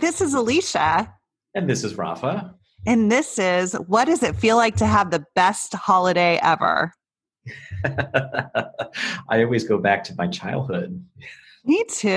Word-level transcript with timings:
Hi, 0.00 0.06
this 0.06 0.22
is 0.22 0.32
Alicia. 0.32 1.14
And 1.54 1.68
this 1.68 1.84
is 1.84 1.94
Rafa. 1.94 2.54
And 2.86 3.12
this 3.12 3.38
is 3.38 3.74
What 3.74 4.06
Does 4.06 4.22
It 4.22 4.34
Feel 4.34 4.56
Like 4.56 4.76
to 4.76 4.86
Have 4.86 5.10
the 5.10 5.26
Best 5.34 5.74
Holiday 5.74 6.40
Ever? 6.42 6.94
I 7.84 9.42
always 9.44 9.64
go 9.64 9.76
back 9.76 10.02
to 10.04 10.14
my 10.16 10.26
childhood. 10.26 11.04
Me 11.66 11.84
too. 11.90 12.08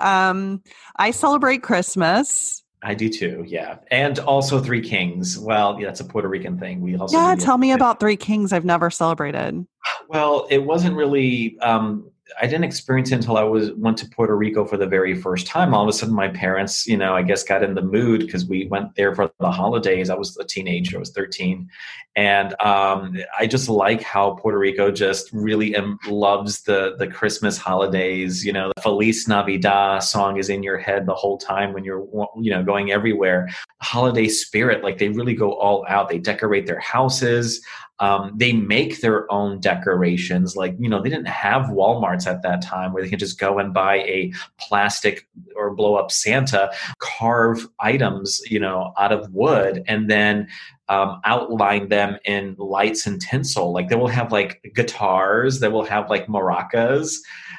Um, 0.00 0.62
I 0.96 1.10
celebrate 1.10 1.62
Christmas. 1.62 2.64
I 2.82 2.94
do 2.94 3.10
too, 3.10 3.44
yeah. 3.46 3.76
And 3.90 4.18
also 4.20 4.58
Three 4.58 4.80
Kings. 4.80 5.38
Well, 5.38 5.78
yeah, 5.78 5.88
that's 5.88 6.00
a 6.00 6.06
Puerto 6.06 6.28
Rican 6.28 6.58
thing. 6.58 6.80
We 6.80 6.96
also 6.96 7.18
Yeah, 7.18 7.34
tell 7.34 7.58
me 7.58 7.72
about 7.72 8.00
Three 8.00 8.16
Kings. 8.16 8.54
I've 8.54 8.64
never 8.64 8.88
celebrated. 8.88 9.66
Well, 10.08 10.46
it 10.48 10.64
wasn't 10.64 10.96
really 10.96 11.58
um 11.60 12.10
I 12.40 12.46
didn't 12.46 12.64
experience 12.64 13.10
it 13.10 13.16
until 13.16 13.36
I 13.36 13.42
was 13.42 13.72
went 13.72 13.96
to 13.98 14.08
Puerto 14.08 14.36
Rico 14.36 14.64
for 14.64 14.76
the 14.76 14.86
very 14.86 15.14
first 15.14 15.46
time. 15.46 15.74
All 15.74 15.82
of 15.82 15.88
a 15.88 15.92
sudden, 15.92 16.14
my 16.14 16.28
parents, 16.28 16.86
you 16.86 16.96
know, 16.96 17.14
I 17.14 17.22
guess 17.22 17.42
got 17.42 17.62
in 17.62 17.74
the 17.74 17.82
mood 17.82 18.20
because 18.20 18.46
we 18.46 18.66
went 18.66 18.94
there 18.94 19.14
for 19.14 19.30
the 19.40 19.50
holidays. 19.50 20.10
I 20.10 20.14
was 20.14 20.36
a 20.36 20.44
teenager; 20.44 20.96
I 20.96 21.00
was 21.00 21.10
thirteen, 21.10 21.68
and 22.16 22.54
um, 22.60 23.16
I 23.38 23.46
just 23.46 23.68
like 23.68 24.02
how 24.02 24.32
Puerto 24.32 24.58
Rico 24.58 24.90
just 24.90 25.32
really 25.32 25.74
um, 25.76 25.98
loves 26.06 26.62
the 26.62 26.96
the 26.98 27.06
Christmas 27.06 27.56
holidays. 27.56 28.44
You 28.44 28.52
know, 28.52 28.72
the 28.76 28.82
Feliz 28.82 29.26
Navidad 29.26 30.02
song 30.02 30.36
is 30.36 30.50
in 30.50 30.62
your 30.62 30.78
head 30.78 31.06
the 31.06 31.14
whole 31.14 31.38
time 31.38 31.72
when 31.72 31.84
you're 31.84 32.06
you 32.40 32.50
know 32.50 32.62
going 32.62 32.92
everywhere. 32.92 33.48
Holiday 33.80 34.28
spirit, 34.28 34.84
like 34.84 34.98
they 34.98 35.08
really 35.08 35.34
go 35.34 35.52
all 35.52 35.86
out. 35.88 36.08
They 36.08 36.18
decorate 36.18 36.66
their 36.66 36.80
houses. 36.80 37.64
Um, 38.00 38.32
they 38.36 38.52
make 38.52 39.00
their 39.00 39.30
own 39.32 39.60
decorations. 39.60 40.56
Like, 40.56 40.76
you 40.78 40.88
know, 40.88 41.02
they 41.02 41.10
didn't 41.10 41.28
have 41.28 41.66
Walmarts 41.66 42.26
at 42.26 42.42
that 42.42 42.62
time 42.62 42.92
where 42.92 43.02
they 43.02 43.08
can 43.08 43.18
just 43.18 43.38
go 43.38 43.58
and 43.58 43.74
buy 43.74 43.96
a 43.96 44.32
plastic 44.58 45.28
or 45.56 45.74
blow 45.74 45.96
up 45.96 46.12
Santa, 46.12 46.70
carve 46.98 47.66
items, 47.80 48.40
you 48.50 48.60
know, 48.60 48.92
out 48.98 49.12
of 49.12 49.32
wood 49.32 49.82
and 49.88 50.08
then 50.08 50.48
um, 50.88 51.20
outline 51.24 51.88
them 51.88 52.18
in 52.24 52.54
lights 52.58 53.06
and 53.06 53.20
tinsel. 53.20 53.72
Like 53.72 53.88
they 53.88 53.96
will 53.96 54.08
have 54.08 54.32
like 54.32 54.72
guitars, 54.74 55.60
they 55.60 55.68
will 55.68 55.84
have 55.84 56.08
like 56.08 56.26
maracas. 56.26 57.16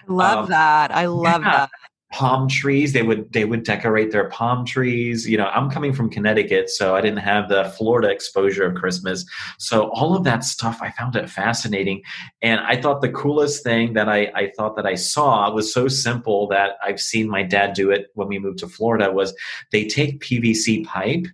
Love 0.07 0.45
um, 0.45 0.49
that. 0.49 0.91
I 0.91 1.05
love 1.05 1.41
yeah. 1.43 1.51
that 1.51 1.69
palm 2.11 2.47
trees. 2.47 2.93
They 2.93 3.03
would 3.03 3.31
they 3.33 3.45
would 3.45 3.63
decorate 3.63 4.11
their 4.11 4.29
palm 4.29 4.65
trees. 4.65 5.29
You 5.29 5.37
know 5.37 5.45
i'm 5.47 5.69
coming 5.69 5.93
from 5.93 6.09
connecticut 6.09 6.69
so 6.69 6.95
i 6.95 7.01
didn't 7.01 7.19
have 7.19 7.49
the 7.49 7.65
florida 7.77 8.09
exposure 8.09 8.65
of 8.65 8.75
christmas. 8.75 9.25
So 9.57 9.89
all 9.89 10.15
of 10.15 10.23
that 10.23 10.43
stuff 10.43 10.79
i 10.81 10.91
found 10.91 11.15
it 11.15 11.29
fascinating. 11.29 12.01
And 12.41 12.59
i 12.61 12.79
thought 12.79 13.01
the 13.01 13.11
coolest 13.11 13.63
thing 13.63 13.93
that 13.93 14.09
i, 14.09 14.31
I 14.35 14.51
thought 14.57 14.75
that 14.75 14.85
i 14.85 14.95
saw 14.95 15.51
was 15.51 15.71
so 15.73 15.87
simple 15.87 16.47
that 16.47 16.77
i've 16.83 16.99
seen 16.99 17.29
my 17.29 17.43
dad 17.43 17.73
do 17.73 17.91
it 17.91 18.07
when 18.15 18.27
we 18.27 18.39
moved 18.39 18.59
to 18.59 18.67
florida 18.67 19.11
was 19.11 19.33
they 19.71 19.85
take 19.85 20.21
pvc 20.21 20.85
pipe 20.85 21.27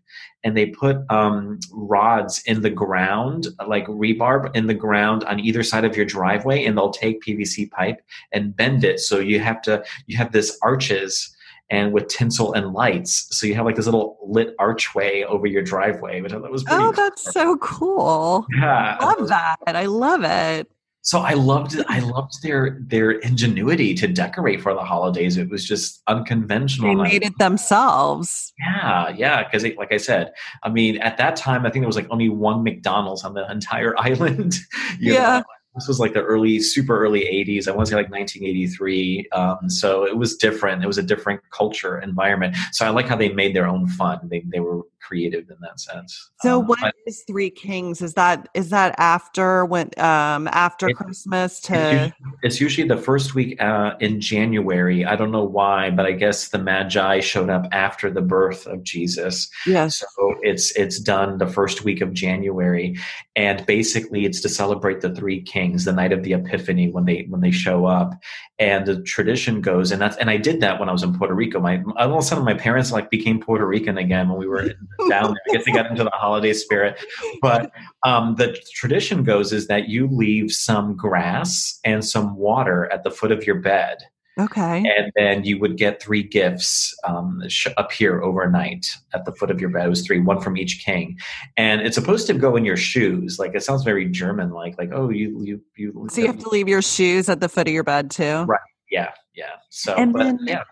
and 0.45 0.55
they 0.55 0.67
put 0.67 0.97
um, 1.09 1.59
rods 1.71 2.41
in 2.45 2.61
the 2.61 2.69
ground, 2.69 3.47
like 3.67 3.85
rebar 3.87 4.55
in 4.55 4.67
the 4.67 4.73
ground 4.75 5.23
on 5.25 5.39
either 5.39 5.63
side 5.63 5.83
of 5.83 5.97
your 5.97 6.05
driveway, 6.05 6.63
and 6.63 6.77
they'll 6.77 6.91
take 6.91 7.23
PVC 7.23 7.69
pipe 7.71 7.99
and 8.31 8.55
bend 8.55 8.83
it. 8.83 8.99
So 8.99 9.19
you 9.19 9.39
have 9.39 9.61
to 9.63 9.83
you 10.05 10.15
have 10.17 10.31
this 10.31 10.57
arches 10.61 11.35
and 11.71 11.91
with 11.91 12.07
tinsel 12.07 12.53
and 12.53 12.73
lights. 12.73 13.27
So 13.31 13.47
you 13.47 13.55
have 13.55 13.65
like 13.65 13.75
this 13.75 13.85
little 13.85 14.19
lit 14.23 14.55
archway 14.59 15.23
over 15.23 15.47
your 15.47 15.63
driveway, 15.63 16.21
which 16.21 16.31
I 16.31 16.39
thought 16.39 16.51
was 16.51 16.63
oh, 16.69 16.77
cool. 16.77 16.91
that's 16.91 17.33
so 17.33 17.57
cool. 17.57 18.45
Yeah, 18.55 18.97
I 18.99 19.05
love 19.05 19.27
that. 19.29 19.57
I 19.65 19.87
love 19.87 20.23
it 20.23 20.71
so 21.05 21.19
I 21.19 21.33
loved 21.33 21.79
I 21.87 21.99
loved 21.99 22.41
their 22.41 22.79
their 22.81 23.11
ingenuity 23.11 23.93
to 23.93 24.07
decorate 24.07 24.59
for 24.59 24.73
the 24.73 24.83
holidays. 24.83 25.37
It 25.37 25.49
was 25.49 25.63
just 25.63 26.01
unconventional. 26.07 26.89
They 26.89 26.95
made 26.95 27.23
it 27.23 27.37
themselves. 27.37 28.51
Yeah, 28.57 29.09
yeah. 29.09 29.43
Because 29.43 29.63
like 29.77 29.93
I 29.93 29.97
said, 29.97 30.31
I 30.63 30.69
mean, 30.69 30.97
at 30.97 31.17
that 31.17 31.35
time, 31.35 31.63
I 31.63 31.69
think 31.69 31.83
there 31.83 31.87
was 31.87 31.95
like 31.95 32.07
only 32.09 32.29
one 32.29 32.63
McDonald's 32.63 33.23
on 33.23 33.35
the 33.35 33.49
entire 33.51 33.93
island. 33.99 34.55
yeah. 34.99 35.39
Know? 35.39 35.43
this 35.75 35.87
was 35.87 35.99
like 35.99 36.13
the 36.13 36.23
early 36.23 36.59
super 36.59 36.97
early 36.97 37.21
80s 37.21 37.67
i 37.67 37.71
want 37.71 37.87
to 37.87 37.89
say 37.91 37.95
like 37.97 38.09
1983 38.09 39.27
um, 39.33 39.69
so 39.69 40.05
it 40.05 40.17
was 40.17 40.37
different 40.37 40.81
it 40.81 40.87
was 40.87 40.97
a 40.97 41.03
different 41.03 41.41
culture 41.51 41.99
environment 41.99 42.55
so 42.71 42.85
i 42.85 42.89
like 42.89 43.07
how 43.07 43.15
they 43.17 43.27
made 43.33 43.53
their 43.53 43.67
own 43.67 43.85
fun 43.85 44.19
they, 44.23 44.41
they 44.47 44.61
were 44.61 44.83
creative 45.05 45.49
in 45.49 45.57
that 45.61 45.79
sense. 45.79 46.31
So 46.41 46.59
um, 46.59 46.67
what 46.67 46.95
is 47.05 47.23
three 47.27 47.49
kings? 47.49 48.01
Is 48.01 48.13
that 48.15 48.49
is 48.53 48.69
that 48.69 48.95
after 48.97 49.65
when 49.65 49.89
um 49.97 50.47
after 50.51 50.89
it, 50.89 50.95
christmas 50.95 51.59
to 51.61 51.75
it's 51.75 51.91
usually, 51.93 52.13
it's 52.43 52.61
usually 52.61 52.87
the 52.87 52.97
first 52.97 53.35
week 53.35 53.61
uh, 53.61 53.95
in 53.99 54.19
january. 54.19 55.05
I 55.05 55.15
don't 55.15 55.31
know 55.31 55.43
why 55.43 55.89
but 55.89 56.05
i 56.05 56.11
guess 56.11 56.49
the 56.49 56.57
magi 56.59 57.19
showed 57.19 57.49
up 57.49 57.67
after 57.71 58.09
the 58.09 58.21
birth 58.21 58.65
of 58.65 58.83
jesus. 58.83 59.49
Yes. 59.65 59.99
So 59.99 60.35
it's 60.41 60.75
it's 60.75 60.99
done 60.99 61.37
the 61.37 61.47
first 61.47 61.83
week 61.83 62.01
of 62.01 62.13
january. 62.13 62.97
And 63.35 63.65
basically 63.65 64.25
it's 64.25 64.41
to 64.41 64.49
celebrate 64.49 65.01
the 65.01 65.13
three 65.13 65.41
kings 65.41 65.85
the 65.85 65.91
night 65.93 66.13
of 66.13 66.23
the 66.23 66.33
Epiphany 66.33 66.89
when 66.89 67.05
they 67.05 67.25
when 67.29 67.41
they 67.41 67.51
show 67.51 67.85
up. 67.85 68.13
And 68.59 68.85
the 68.85 69.01
tradition 69.03 69.61
goes, 69.61 69.91
and 69.91 70.01
that's 70.01 70.15
and 70.17 70.29
I 70.29 70.37
did 70.37 70.61
that 70.61 70.79
when 70.79 70.87
I 70.87 70.91
was 70.93 71.03
in 71.03 71.17
Puerto 71.17 71.33
Rico. 71.33 71.59
My 71.59 71.83
all 71.97 72.13
of 72.13 72.17
a 72.17 72.21
sudden 72.21 72.45
my 72.45 72.53
parents 72.53 72.91
like 72.91 73.09
became 73.09 73.39
Puerto 73.41 73.65
Rican 73.65 73.97
again 73.97 74.29
when 74.29 74.39
we 74.39 74.47
were 74.47 74.71
down 75.09 75.33
there. 75.33 75.41
I 75.49 75.53
guess 75.53 75.65
they 75.65 75.71
got 75.71 75.89
into 75.89 76.03
the 76.03 76.11
holiday 76.11 76.53
spirit. 76.53 77.03
But 77.41 77.71
um, 78.03 78.35
the 78.35 78.57
tradition 78.73 79.23
goes 79.23 79.53
is 79.53 79.67
that 79.67 79.89
you 79.89 80.07
leave 80.07 80.51
some 80.51 80.95
grass 80.95 81.79
and 81.83 82.03
some 82.03 82.35
water 82.35 82.91
at 82.91 83.03
the 83.03 83.11
foot 83.11 83.31
of 83.31 83.45
your 83.45 83.59
bed 83.59 83.97
Okay. 84.37 84.83
And 84.97 85.11
then 85.15 85.45
you 85.45 85.59
would 85.59 85.77
get 85.77 86.01
three 86.01 86.21
gifts 86.21 86.93
um, 87.05 87.41
appear 87.77 88.21
overnight 88.21 88.85
at 89.13 89.23
the 89.23 89.31
foot 89.31 89.49
of 89.49 89.61
your 89.61 89.69
bed. 89.69 89.85
It 89.85 89.89
was 89.89 90.05
three, 90.05 90.19
one 90.19 90.41
from 90.41 90.57
each 90.57 90.83
king, 90.83 91.17
and 91.55 91.81
it's 91.81 91.95
supposed 91.95 92.27
to 92.27 92.33
go 92.33 92.57
in 92.57 92.65
your 92.65 92.75
shoes. 92.75 93.39
Like 93.39 93.55
it 93.55 93.63
sounds 93.63 93.83
very 93.83 94.09
German, 94.09 94.51
like 94.51 94.77
like 94.77 94.89
oh 94.93 95.09
you 95.09 95.41
you 95.41 95.61
you. 95.77 96.07
So 96.11 96.19
you 96.19 96.27
have 96.27 96.39
to 96.39 96.49
leave 96.49 96.67
your 96.67 96.81
shoes 96.81 97.29
at 97.29 97.39
the 97.39 97.47
foot 97.47 97.67
of 97.67 97.73
your 97.73 97.83
bed 97.83 98.11
too. 98.11 98.43
Right. 98.43 98.59
Yeah. 98.91 99.11
Yeah. 99.35 99.53
So. 99.69 99.95
And 99.95 100.11
but, 100.11 100.23
then, 100.23 100.39
yeah. 100.41 100.63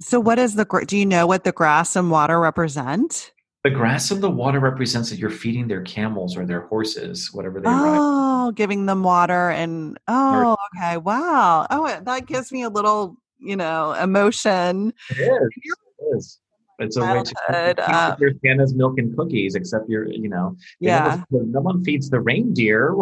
So 0.00 0.18
what 0.18 0.38
is 0.38 0.54
the? 0.54 0.64
Do 0.86 0.96
you 0.96 1.04
know 1.04 1.26
what 1.26 1.44
the 1.44 1.52
grass 1.52 1.96
and 1.96 2.10
water 2.10 2.40
represent? 2.40 3.32
The 3.62 3.70
grass 3.70 4.10
and 4.10 4.22
the 4.22 4.30
water 4.30 4.58
represents 4.58 5.10
that 5.10 5.18
you're 5.18 5.28
feeding 5.28 5.68
their 5.68 5.82
camels 5.82 6.34
or 6.36 6.46
their 6.46 6.62
horses, 6.62 7.30
whatever 7.32 7.60
they 7.60 7.68
are. 7.68 7.96
oh, 7.96 8.44
ride. 8.46 8.54
giving 8.54 8.86
them 8.86 9.02
water 9.02 9.50
and 9.50 9.98
oh, 10.08 10.56
okay, 10.76 10.96
wow. 10.96 11.66
Oh, 11.70 12.00
that 12.02 12.26
gives 12.26 12.50
me 12.52 12.62
a 12.62 12.70
little, 12.70 13.16
you 13.38 13.56
know, 13.56 13.92
emotion. 13.92 14.94
It 15.10 15.18
is. 15.18 15.50
It 15.56 16.16
is. 16.16 16.40
It's 16.78 16.96
a 16.96 17.00
way 17.02 17.22
to 17.22 17.92
uh, 17.92 18.16
your 18.18 18.32
Santa's 18.42 18.74
milk 18.74 18.98
and 18.98 19.14
cookies, 19.14 19.54
except 19.54 19.90
you're, 19.90 20.08
you 20.08 20.30
know, 20.30 20.56
yeah. 20.78 21.22
No 21.30 21.60
one 21.60 21.84
feeds 21.84 22.08
the 22.08 22.20
reindeer. 22.20 22.96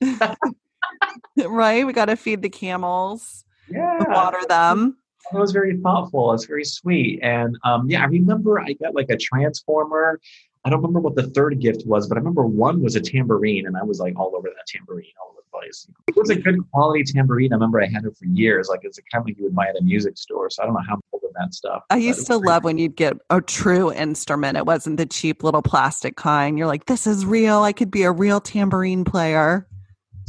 right. 1.46 1.86
We 1.86 1.92
got 1.92 2.06
to 2.06 2.16
feed 2.16 2.42
the 2.42 2.50
camels. 2.50 3.44
Yeah. 3.72 4.02
Water 4.08 4.40
them 4.48 4.96
it 5.32 5.38
was 5.38 5.52
very 5.52 5.76
thoughtful. 5.78 6.32
It's 6.32 6.46
very 6.46 6.64
sweet. 6.64 7.20
And 7.22 7.56
um, 7.64 7.88
yeah, 7.88 8.02
I 8.02 8.06
remember 8.06 8.60
I 8.60 8.74
got 8.74 8.94
like 8.94 9.10
a 9.10 9.16
transformer. 9.16 10.20
I 10.64 10.70
don't 10.70 10.80
remember 10.80 11.00
what 11.00 11.16
the 11.16 11.28
third 11.30 11.58
gift 11.60 11.86
was, 11.86 12.06
but 12.06 12.16
I 12.16 12.18
remember 12.18 12.44
one 12.44 12.82
was 12.82 12.94
a 12.94 13.00
tambourine, 13.00 13.66
and 13.66 13.76
I 13.76 13.82
was 13.82 13.98
like 13.98 14.18
all 14.18 14.36
over 14.36 14.48
that 14.48 14.66
tambourine 14.66 15.12
all 15.20 15.30
over 15.30 15.40
the 15.40 15.58
place. 15.58 15.86
It 16.08 16.16
was 16.16 16.30
a 16.30 16.36
good 16.36 16.58
quality 16.70 17.04
tambourine. 17.04 17.52
I 17.52 17.56
remember 17.56 17.80
I 17.80 17.86
had 17.86 18.04
it 18.04 18.16
for 18.16 18.26
years. 18.26 18.68
Like 18.68 18.80
it's 18.82 18.98
a 18.98 19.02
kind 19.02 19.28
of 19.28 19.38
you 19.38 19.44
would 19.44 19.54
buy 19.54 19.68
at 19.68 19.76
a 19.78 19.82
music 19.82 20.18
store. 20.18 20.50
So 20.50 20.62
I 20.62 20.66
don't 20.66 20.74
know 20.74 20.82
how 20.86 20.94
I'm 20.94 21.00
of 21.30 21.40
that 21.40 21.54
stuff. 21.54 21.82
I 21.90 21.96
used 21.96 22.26
to 22.26 22.36
love 22.36 22.64
when 22.64 22.78
you'd 22.78 22.96
get 22.96 23.16
a 23.30 23.40
true 23.40 23.92
instrument. 23.92 24.56
It 24.56 24.66
wasn't 24.66 24.96
the 24.96 25.06
cheap 25.06 25.42
little 25.42 25.62
plastic 25.62 26.16
kind. 26.16 26.58
You're 26.58 26.66
like, 26.66 26.86
this 26.86 27.06
is 27.06 27.24
real. 27.24 27.60
I 27.60 27.72
could 27.72 27.90
be 27.90 28.02
a 28.02 28.12
real 28.12 28.40
tambourine 28.40 29.04
player. 29.04 29.66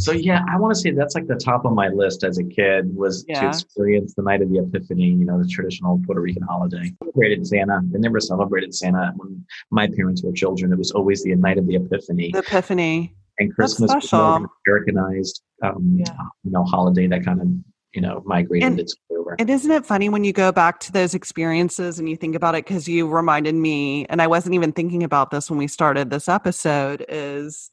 So 0.02 0.14
yeah, 0.14 0.44
I 0.50 0.58
want 0.58 0.74
to 0.74 0.80
say 0.80 0.92
that's 0.92 1.14
like 1.14 1.28
the 1.28 1.36
top 1.36 1.64
of 1.64 1.74
my 1.74 1.88
list 1.90 2.24
as 2.24 2.40
a 2.40 2.44
kid 2.44 2.96
was 2.96 3.24
yeah. 3.28 3.42
to 3.42 3.48
experience 3.50 4.16
the 4.16 4.24
night 4.24 4.42
of 4.42 4.50
the 4.50 4.58
Epiphany, 4.58 5.06
you 5.06 5.26
know, 5.26 5.42
the 5.42 5.48
traditional 5.48 6.02
Puerto 6.06 6.22
Rican 6.22 6.42
holiday. 6.42 6.92
Celebrated 7.04 7.46
Santa. 7.46 7.82
They 7.84 8.00
never 8.00 8.20
celebrated 8.20 8.74
Santa 8.74 9.14
when 9.16 9.46
my 9.70 9.88
parents 9.88 10.24
were 10.24 10.32
children. 10.32 10.74
It 10.74 10.78
was 10.78 10.92
always 10.92 11.24
the 11.24 11.36
night 11.36 11.60
of 11.60 11.68
the 11.68 11.76
Epiphany. 11.76 12.32
The 12.32 12.40
Epiphany. 12.40 13.16
And 13.38 13.54
Christmas 13.54 13.94
was 13.94 14.12
more 14.12 14.50
Americanized, 14.68 15.44
um, 15.64 15.98
yeah. 16.00 16.14
you 16.44 16.52
know, 16.52 16.64
holiday 16.64 17.08
that 17.08 17.24
kind 17.24 17.42
of 17.42 17.48
you 17.94 18.02
know 18.02 18.24
migrated 18.26 18.68
and, 18.68 18.80
its 18.80 18.96
over. 19.12 19.36
And 19.40 19.50
isn't 19.50 19.72
it 19.72 19.86
funny 19.86 20.10
when 20.10 20.24
you 20.24 20.34
go 20.34 20.52
back 20.52 20.80
to 20.82 20.92
those 20.92 21.14
experiences 21.14 22.00
and 22.00 22.10
you 22.10 22.16
think 22.16 22.36
about 22.36 22.56
it 22.56 22.66
because 22.66 22.88
you 22.88 23.08
reminded 23.08 23.56
me, 23.56 24.06
and 24.08 24.22
I 24.22 24.28
wasn't 24.28 24.56
even 24.56 24.72
thinking 24.72 25.04
about 25.04 25.32
this 25.32 25.50
when 25.50 25.60
we 25.60 25.68
started 25.68 26.10
this 26.10 26.28
episode, 26.28 27.06
is 27.08 27.70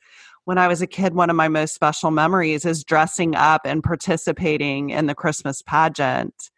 when 0.48 0.56
I 0.56 0.66
was 0.66 0.80
a 0.80 0.86
kid, 0.86 1.14
one 1.14 1.28
of 1.28 1.36
my 1.36 1.48
most 1.48 1.74
special 1.74 2.10
memories 2.10 2.64
is 2.64 2.82
dressing 2.82 3.34
up 3.34 3.60
and 3.66 3.84
participating 3.84 4.88
in 4.88 5.04
the 5.04 5.14
Christmas 5.14 5.60
pageant. 5.60 6.48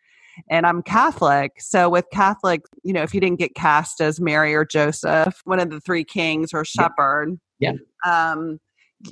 And 0.48 0.64
I'm 0.64 0.81
Catholic. 0.81 1.60
So, 1.60 1.88
with 1.88 2.04
Catholic, 2.12 2.62
you 2.84 2.92
know, 2.92 3.02
if 3.02 3.12
you 3.12 3.20
didn't 3.20 3.40
get 3.40 3.56
cast 3.56 4.00
as 4.00 4.20
Mary 4.20 4.54
or 4.54 4.64
Joseph, 4.64 5.40
one 5.42 5.58
of 5.58 5.70
the 5.70 5.81
three 5.81 6.04
kings 6.04 6.54
or 6.54 6.64
shepherd, 6.64 7.40
yeah. 7.58 7.72
Um, 8.06 8.60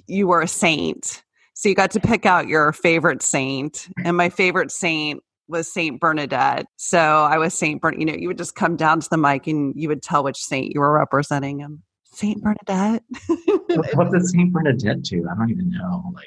you 0.06 0.28
were 0.28 0.42
a 0.42 0.48
saint. 0.48 1.24
So, 1.54 1.68
you 1.68 1.74
got 1.74 1.90
to 1.90 2.00
pick 2.00 2.24
out 2.24 2.46
your 2.46 2.72
favorite 2.72 3.20
saint. 3.20 3.88
And 4.04 4.16
my 4.16 4.28
favorite 4.28 4.70
saint 4.70 5.24
was 5.48 5.72
Saint 5.72 5.98
Bernadette. 5.98 6.66
So 6.76 7.00
I 7.00 7.38
was 7.38 7.52
Saint 7.52 7.82
Bern. 7.82 7.98
You 7.98 8.06
know, 8.06 8.14
you 8.14 8.28
would 8.28 8.38
just 8.38 8.54
come 8.54 8.76
down 8.76 9.00
to 9.00 9.08
the 9.10 9.16
mic 9.16 9.48
and 9.48 9.74
you 9.74 9.88
would 9.88 10.04
tell 10.04 10.22
which 10.22 10.36
saint 10.36 10.72
you 10.72 10.78
were 10.78 10.92
representing. 10.92 11.62
And 11.62 11.80
Saint 12.18 12.42
Bernadette. 12.42 13.04
what 13.94 14.10
does 14.10 14.32
Saint 14.32 14.52
Bernadette 14.52 15.02
do? 15.02 15.24
I 15.30 15.36
don't 15.36 15.50
even 15.50 15.70
know. 15.70 16.10
Like 16.12 16.26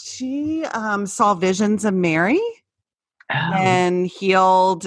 she 0.00 0.64
um, 0.66 1.04
saw 1.04 1.34
visions 1.34 1.84
of 1.84 1.94
Mary 1.94 2.40
oh. 3.32 3.52
and 3.54 4.06
healed. 4.06 4.86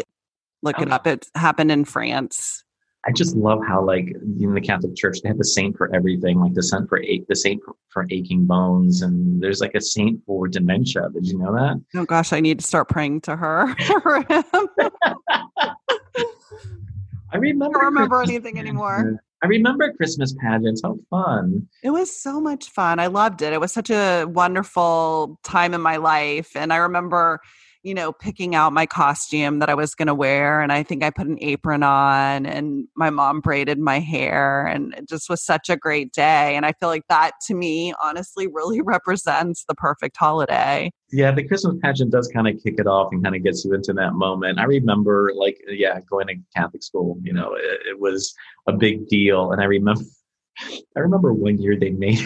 Look 0.62 0.78
okay. 0.78 0.84
it 0.84 0.92
up. 0.92 1.06
It 1.08 1.28
happened 1.36 1.74
in 1.74 1.84
France. 1.84 2.64
I 3.06 3.12
just 3.12 3.36
love 3.36 3.60
how 3.68 3.84
like 3.84 4.16
in 4.40 4.54
the 4.54 4.62
Catholic 4.62 4.96
Church 4.96 5.20
they 5.22 5.30
have 5.30 5.38
the 5.38 5.44
saint 5.44 5.76
for 5.78 5.94
everything, 5.94 6.40
like 6.40 6.54
the 6.54 6.64
saint 6.64 6.88
for 6.88 7.02
the 7.02 7.36
saint 7.36 7.62
for, 7.66 7.76
for, 7.90 8.06
aching 8.10 8.46
bones, 8.46 9.02
and 9.02 9.42
there's 9.42 9.60
like 9.60 9.76
a 9.76 9.82
saint 9.82 10.22
for 10.26 10.48
dementia. 10.48 11.10
Did 11.14 11.28
you 11.28 11.38
know 11.38 11.54
that? 11.54 11.82
Oh 11.96 12.06
gosh, 12.06 12.32
I 12.32 12.40
need 12.40 12.60
to 12.60 12.66
start 12.66 12.88
praying 12.88 13.22
to 13.22 13.36
her. 13.36 13.76
I 17.32 17.38
remember. 17.38 17.78
I 17.78 17.82
don't 17.82 17.94
remember 17.94 18.22
anything 18.22 18.58
anymore. 18.58 19.22
I 19.42 19.48
remember 19.48 19.94
Christmas 19.94 20.34
pageants. 20.34 20.82
How 20.84 20.98
fun! 21.10 21.68
It 21.84 21.92
was 21.92 22.16
so 22.16 22.42
much 22.42 22.70
fun. 22.70 23.00
I 23.00 23.08
loved 23.08 23.42
it. 23.42 23.54
It 23.54 23.62
was 23.62 23.72
such 23.72 23.90
a 23.90 24.26
wonderful 24.26 25.40
time 25.44 25.74
in 25.74 25.82
my 25.82 25.98
life, 25.98 26.56
and 26.56 26.74
I 26.74 26.78
remember 26.78 27.40
you 27.84 27.94
know, 27.94 28.12
picking 28.12 28.56
out 28.56 28.74
my 28.74 28.86
costume 28.86 29.60
that 29.60 29.70
I 29.70 29.74
was 29.74 29.96
going 29.96 30.08
to 30.08 30.14
wear. 30.14 30.62
And 30.62 30.72
I 30.72 30.84
think 30.84 31.04
I 31.04 31.10
put 31.10 31.28
an 31.28 31.38
apron 31.42 31.82
on 31.82 32.46
and 32.46 32.88
my 32.96 33.10
mom 33.10 33.40
braided 33.40 33.80
my 33.80 34.00
hair. 34.00 34.66
And 34.66 34.94
it 34.96 35.08
just 35.08 35.30
was 35.30 35.44
such 35.44 35.70
a 35.70 35.78
great 35.78 36.12
day. 36.12 36.56
And 36.56 36.66
I 36.66 36.74
feel 36.74 36.90
like 36.90 37.08
that 37.08 37.32
to 37.48 37.54
me, 37.54 37.94
honestly, 38.04 38.48
really 38.48 38.82
represents 38.86 39.64
the 39.68 39.76
perfect 39.76 40.18
holiday. 40.18 40.92
Yeah, 41.12 41.32
the 41.32 41.48
Christmas 41.48 41.76
pageant 41.82 42.12
does 42.12 42.28
kind 42.28 42.48
of 42.48 42.62
kick 42.62 42.76
it 42.78 42.86
off 42.86 43.10
and 43.12 43.24
kind 43.24 43.36
of 43.36 43.44
gets 43.44 43.64
you 43.64 43.74
into 43.74 43.94
that 43.94 44.14
moment. 44.14 44.60
I 44.60 44.66
remember, 44.66 45.32
like, 45.36 45.58
yeah, 45.68 46.00
going 46.10 46.28
to 46.28 46.36
Catholic 46.56 46.84
school, 46.84 47.18
you 47.24 47.34
know, 47.34 47.54
it, 47.56 47.80
it 47.90 48.00
was 48.00 48.34
a 48.68 48.74
big 48.74 49.08
deal. 49.08 49.52
And 49.52 49.62
I 49.62 49.66
remember. 49.66 50.04
I 50.98 51.00
remember 51.00 51.34
one 51.34 51.58
year 51.58 51.78
they 51.80 51.92
made 51.92 52.20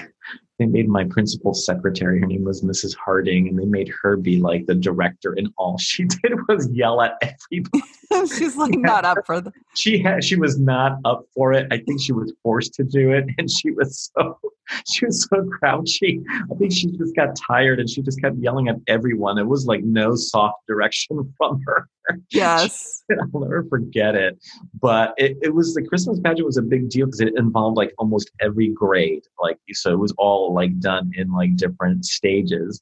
they 0.60 0.66
made 0.66 0.88
my 0.88 1.04
principal 1.06 1.54
secretary 1.54 2.20
her 2.20 2.28
name 2.28 2.44
was 2.44 2.62
mrs 2.62 2.96
harding 2.96 3.48
and 3.48 3.58
they 3.58 3.66
made 3.66 3.92
her 4.02 4.16
be 4.16 4.40
like 4.40 4.66
the 4.66 4.76
director 4.76 5.34
and 5.34 5.50
all 5.58 5.78
she 5.78 6.04
did 6.24 6.34
was 6.48 6.70
yell 6.72 7.02
at 7.02 7.18
everybody 7.22 7.84
she's 8.38 8.56
like 8.56 8.76
not 8.76 9.06
up 9.06 9.26
for 9.26 9.42
the 9.42 9.52
she 9.76 9.98
had 9.98 10.24
she 10.24 10.36
was 10.36 10.60
not 10.60 11.00
up 11.06 11.26
for 11.34 11.54
it. 11.54 11.68
I 11.72 11.78
think 11.78 12.02
she 12.02 12.12
was 12.12 12.34
forced 12.44 12.74
to 12.76 12.84
do 12.84 13.12
it 13.12 13.26
and 13.38 13.50
she 13.50 13.72
was 13.72 14.12
so 14.16 14.40
she 14.92 15.06
was 15.06 15.28
so 15.30 15.42
grouchy. 15.42 16.22
I 16.52 16.56
think 16.56 16.72
she 16.72 16.88
just 16.98 17.16
got 17.16 17.36
tired 17.36 17.80
and 17.80 17.90
she 17.90 18.02
just 18.02 18.22
kept 18.22 18.38
yelling 18.38 18.70
at 18.70 18.78
everyone. 18.88 19.38
It 19.38 19.48
was 19.48 19.66
like 19.66 19.84
no 19.84 20.16
soft 20.16 20.66
direction 20.68 21.34
from 21.38 21.62
her. 21.66 21.90
Yes. 22.32 23.04
I'll 23.12 23.40
never 23.40 23.64
forget 23.70 24.16
it. 24.16 24.38
But 24.82 25.14
it, 25.18 25.38
it 25.42 25.54
was 25.54 25.74
the 25.74 25.84
christmas 25.84 26.20
pageant 26.20 26.46
was 26.46 26.58
a 26.58 26.62
big 26.62 26.90
deal 26.90 27.08
because 27.08 27.22
it 27.22 27.34
involved 27.38 27.78
like 27.78 27.94
almost 27.98 28.32
every 28.42 28.70
grade 28.70 29.24
like 29.42 29.58
so 29.74 29.92
it 29.92 30.00
was 30.00 30.14
all 30.18 30.54
like 30.54 30.80
done 30.80 31.12
in 31.16 31.32
like 31.32 31.56
different 31.56 32.06
stages. 32.06 32.82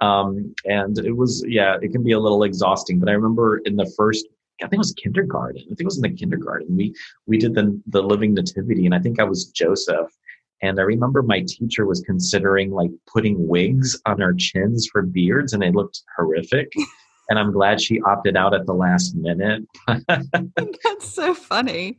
Um, 0.00 0.52
and 0.64 0.98
it 0.98 1.16
was 1.16 1.44
yeah 1.46 1.76
it 1.80 1.92
can 1.92 2.02
be 2.02 2.10
a 2.10 2.18
little 2.18 2.42
exhausting 2.42 2.98
but 2.98 3.08
i 3.08 3.12
remember 3.12 3.58
in 3.58 3.76
the 3.76 3.86
first 3.96 4.26
I 4.62 4.68
think 4.68 4.74
it 4.74 4.78
was 4.78 4.92
kindergarten. 4.92 5.62
I 5.62 5.68
think 5.68 5.80
it 5.80 5.84
was 5.84 5.96
in 5.96 6.02
the 6.02 6.16
kindergarten. 6.16 6.76
We 6.76 6.94
we 7.26 7.38
did 7.38 7.54
the 7.54 7.80
the 7.86 8.02
living 8.02 8.34
nativity, 8.34 8.86
and 8.86 8.94
I 8.94 8.98
think 8.98 9.20
I 9.20 9.24
was 9.24 9.46
Joseph. 9.46 10.10
And 10.62 10.78
I 10.78 10.84
remember 10.84 11.22
my 11.22 11.44
teacher 11.46 11.86
was 11.86 12.02
considering 12.02 12.70
like 12.70 12.90
putting 13.12 13.48
wigs 13.48 14.00
on 14.06 14.22
our 14.22 14.32
chins 14.32 14.88
for 14.90 15.02
beards, 15.02 15.52
and 15.52 15.62
they 15.62 15.72
looked 15.72 16.02
horrific. 16.16 16.72
and 17.28 17.38
I'm 17.38 17.52
glad 17.52 17.80
she 17.80 18.00
opted 18.02 18.36
out 18.36 18.54
at 18.54 18.66
the 18.66 18.74
last 18.74 19.14
minute. 19.16 19.64
That's 19.86 21.08
so 21.08 21.34
funny. 21.34 21.98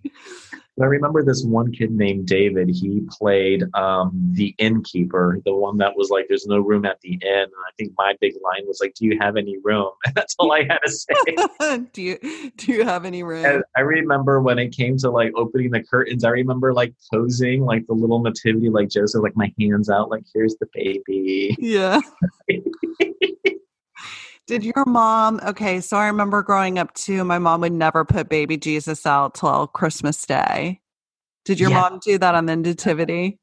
I 0.81 0.85
remember 0.85 1.23
this 1.23 1.43
one 1.43 1.71
kid 1.71 1.91
named 1.91 2.25
David. 2.25 2.67
He 2.69 3.01
played 3.07 3.63
um, 3.75 4.11
the 4.31 4.55
innkeeper, 4.57 5.39
the 5.45 5.53
one 5.53 5.77
that 5.77 5.95
was 5.95 6.09
like, 6.09 6.25
"There's 6.27 6.47
no 6.47 6.57
room 6.57 6.83
at 6.85 6.99
the 7.01 7.11
inn." 7.11 7.21
And 7.21 7.51
I 7.51 7.71
think 7.77 7.93
my 7.95 8.15
big 8.19 8.33
line 8.43 8.65
was 8.65 8.79
like, 8.81 8.95
"Do 8.95 9.05
you 9.05 9.17
have 9.19 9.37
any 9.37 9.57
room?" 9.63 9.91
And 10.05 10.15
that's 10.15 10.35
all 10.39 10.51
I 10.51 10.63
had 10.63 10.79
to 10.83 10.91
say. 10.91 11.85
do 11.93 12.01
you 12.01 12.51
Do 12.57 12.71
you 12.71 12.83
have 12.83 13.05
any 13.05 13.21
room? 13.21 13.45
And 13.45 13.63
I 13.77 13.81
remember 13.81 14.41
when 14.41 14.57
it 14.57 14.75
came 14.75 14.97
to 14.97 15.11
like 15.11 15.31
opening 15.35 15.69
the 15.69 15.83
curtains. 15.83 16.23
I 16.23 16.29
remember 16.29 16.73
like 16.73 16.95
posing 17.13 17.65
like 17.65 17.85
the 17.85 17.93
little 17.93 18.21
nativity, 18.21 18.69
like 18.69 18.89
Joseph, 18.89 19.21
like 19.21 19.35
my 19.35 19.53
hands 19.59 19.91
out, 19.91 20.09
like 20.09 20.23
here's 20.33 20.55
the 20.55 20.67
baby. 20.73 21.55
Yeah. 21.59 21.99
Did 24.45 24.65
your 24.65 24.83
mom? 24.85 25.39
Okay, 25.45 25.79
so 25.79 25.95
I 25.95 26.07
remember 26.07 26.43
growing 26.43 26.77
up 26.77 26.93
too. 26.93 27.23
My 27.23 27.39
mom 27.39 27.61
would 27.61 27.71
never 27.71 28.03
put 28.03 28.27
baby 28.27 28.57
Jesus 28.57 29.05
out 29.05 29.35
till 29.35 29.67
Christmas 29.67 30.25
Day. 30.25 30.81
Did 31.45 31.59
your 31.59 31.69
yeah. 31.69 31.79
mom 31.81 31.99
do 32.03 32.17
that 32.17 32.35
on 32.35 32.45
the 32.45 32.55
nativity? 32.55 33.39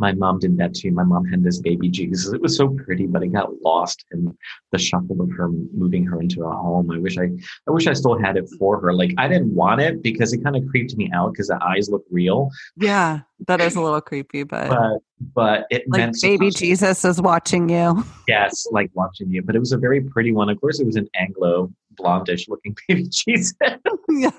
My 0.00 0.12
mom 0.12 0.38
did 0.38 0.56
that 0.56 0.74
too. 0.74 0.90
My 0.90 1.04
mom 1.04 1.26
had 1.26 1.44
this 1.44 1.60
baby 1.60 1.90
Jesus. 1.90 2.32
It 2.32 2.40
was 2.40 2.56
so 2.56 2.68
pretty, 2.68 3.06
but 3.06 3.22
it 3.22 3.28
got 3.28 3.60
lost 3.62 4.04
in 4.12 4.34
the 4.72 4.78
shuffle 4.78 5.20
of 5.20 5.30
her 5.32 5.50
moving 5.50 6.06
her 6.06 6.20
into 6.20 6.42
a 6.44 6.50
home. 6.50 6.90
I 6.90 6.98
wish 6.98 7.18
I, 7.18 7.28
I 7.68 7.70
wish 7.70 7.86
I 7.86 7.92
still 7.92 8.18
had 8.18 8.38
it 8.38 8.48
for 8.58 8.80
her. 8.80 8.94
Like 8.94 9.12
I 9.18 9.28
didn't 9.28 9.54
want 9.54 9.82
it 9.82 10.02
because 10.02 10.32
it 10.32 10.42
kind 10.42 10.56
of 10.56 10.66
creeped 10.70 10.96
me 10.96 11.10
out 11.14 11.32
because 11.32 11.48
the 11.48 11.62
eyes 11.62 11.90
look 11.90 12.04
real. 12.10 12.50
Yeah, 12.76 13.20
that 13.46 13.60
is 13.60 13.76
a 13.76 13.80
little 13.82 14.00
creepy, 14.00 14.42
but 14.42 14.70
but, 14.70 14.98
but 15.34 15.66
it 15.70 15.84
like 15.88 15.98
meant 15.98 16.16
baby 16.22 16.50
Jesus 16.50 17.04
is 17.04 17.20
watching 17.20 17.68
you. 17.68 18.02
Yes, 18.28 18.64
like 18.70 18.92
watching 18.94 19.28
you. 19.28 19.42
But 19.42 19.56
it 19.56 19.58
was 19.58 19.72
a 19.72 19.76
very 19.76 20.00
pretty 20.00 20.30
one. 20.30 20.48
Of 20.48 20.60
course, 20.60 20.78
it 20.78 20.86
was 20.86 20.94
an 20.94 21.08
Anglo 21.16 21.72
blondish 22.00 22.48
looking 22.48 22.76
baby 22.88 23.08
Jesus. 23.10 23.54
yeah, 24.08 24.30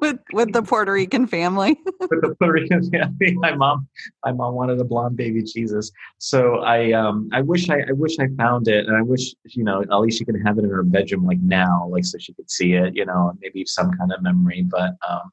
with 0.00 0.18
with 0.32 0.52
the 0.52 0.62
Puerto 0.62 0.92
Rican 0.92 1.26
family. 1.26 1.78
with 2.00 2.22
the 2.22 2.34
Puerto 2.38 2.52
Rican 2.52 2.90
family, 2.90 3.34
my 3.36 3.54
mom, 3.54 3.88
my 4.24 4.32
mom 4.32 4.54
wanted 4.54 4.80
a 4.80 4.84
blonde 4.84 5.16
baby 5.16 5.42
Jesus. 5.42 5.90
So 6.18 6.56
I, 6.58 6.92
um, 6.92 7.28
I 7.32 7.42
wish 7.42 7.70
I, 7.70 7.80
I 7.80 7.92
wish 7.92 8.18
I 8.18 8.28
found 8.36 8.68
it, 8.68 8.86
and 8.86 8.96
I 8.96 9.02
wish 9.02 9.34
you 9.44 9.64
know 9.64 9.82
at 9.82 10.00
least 10.00 10.18
she 10.18 10.24
could 10.24 10.40
have 10.44 10.58
it 10.58 10.64
in 10.64 10.70
her 10.70 10.82
bedroom 10.82 11.24
like 11.24 11.40
now, 11.40 11.88
like 11.90 12.04
so 12.04 12.18
she 12.18 12.32
could 12.34 12.50
see 12.50 12.74
it, 12.74 12.94
you 12.94 13.04
know, 13.04 13.32
maybe 13.40 13.64
some 13.64 13.90
kind 13.92 14.12
of 14.12 14.22
memory. 14.22 14.62
But 14.62 14.96
um, 15.08 15.32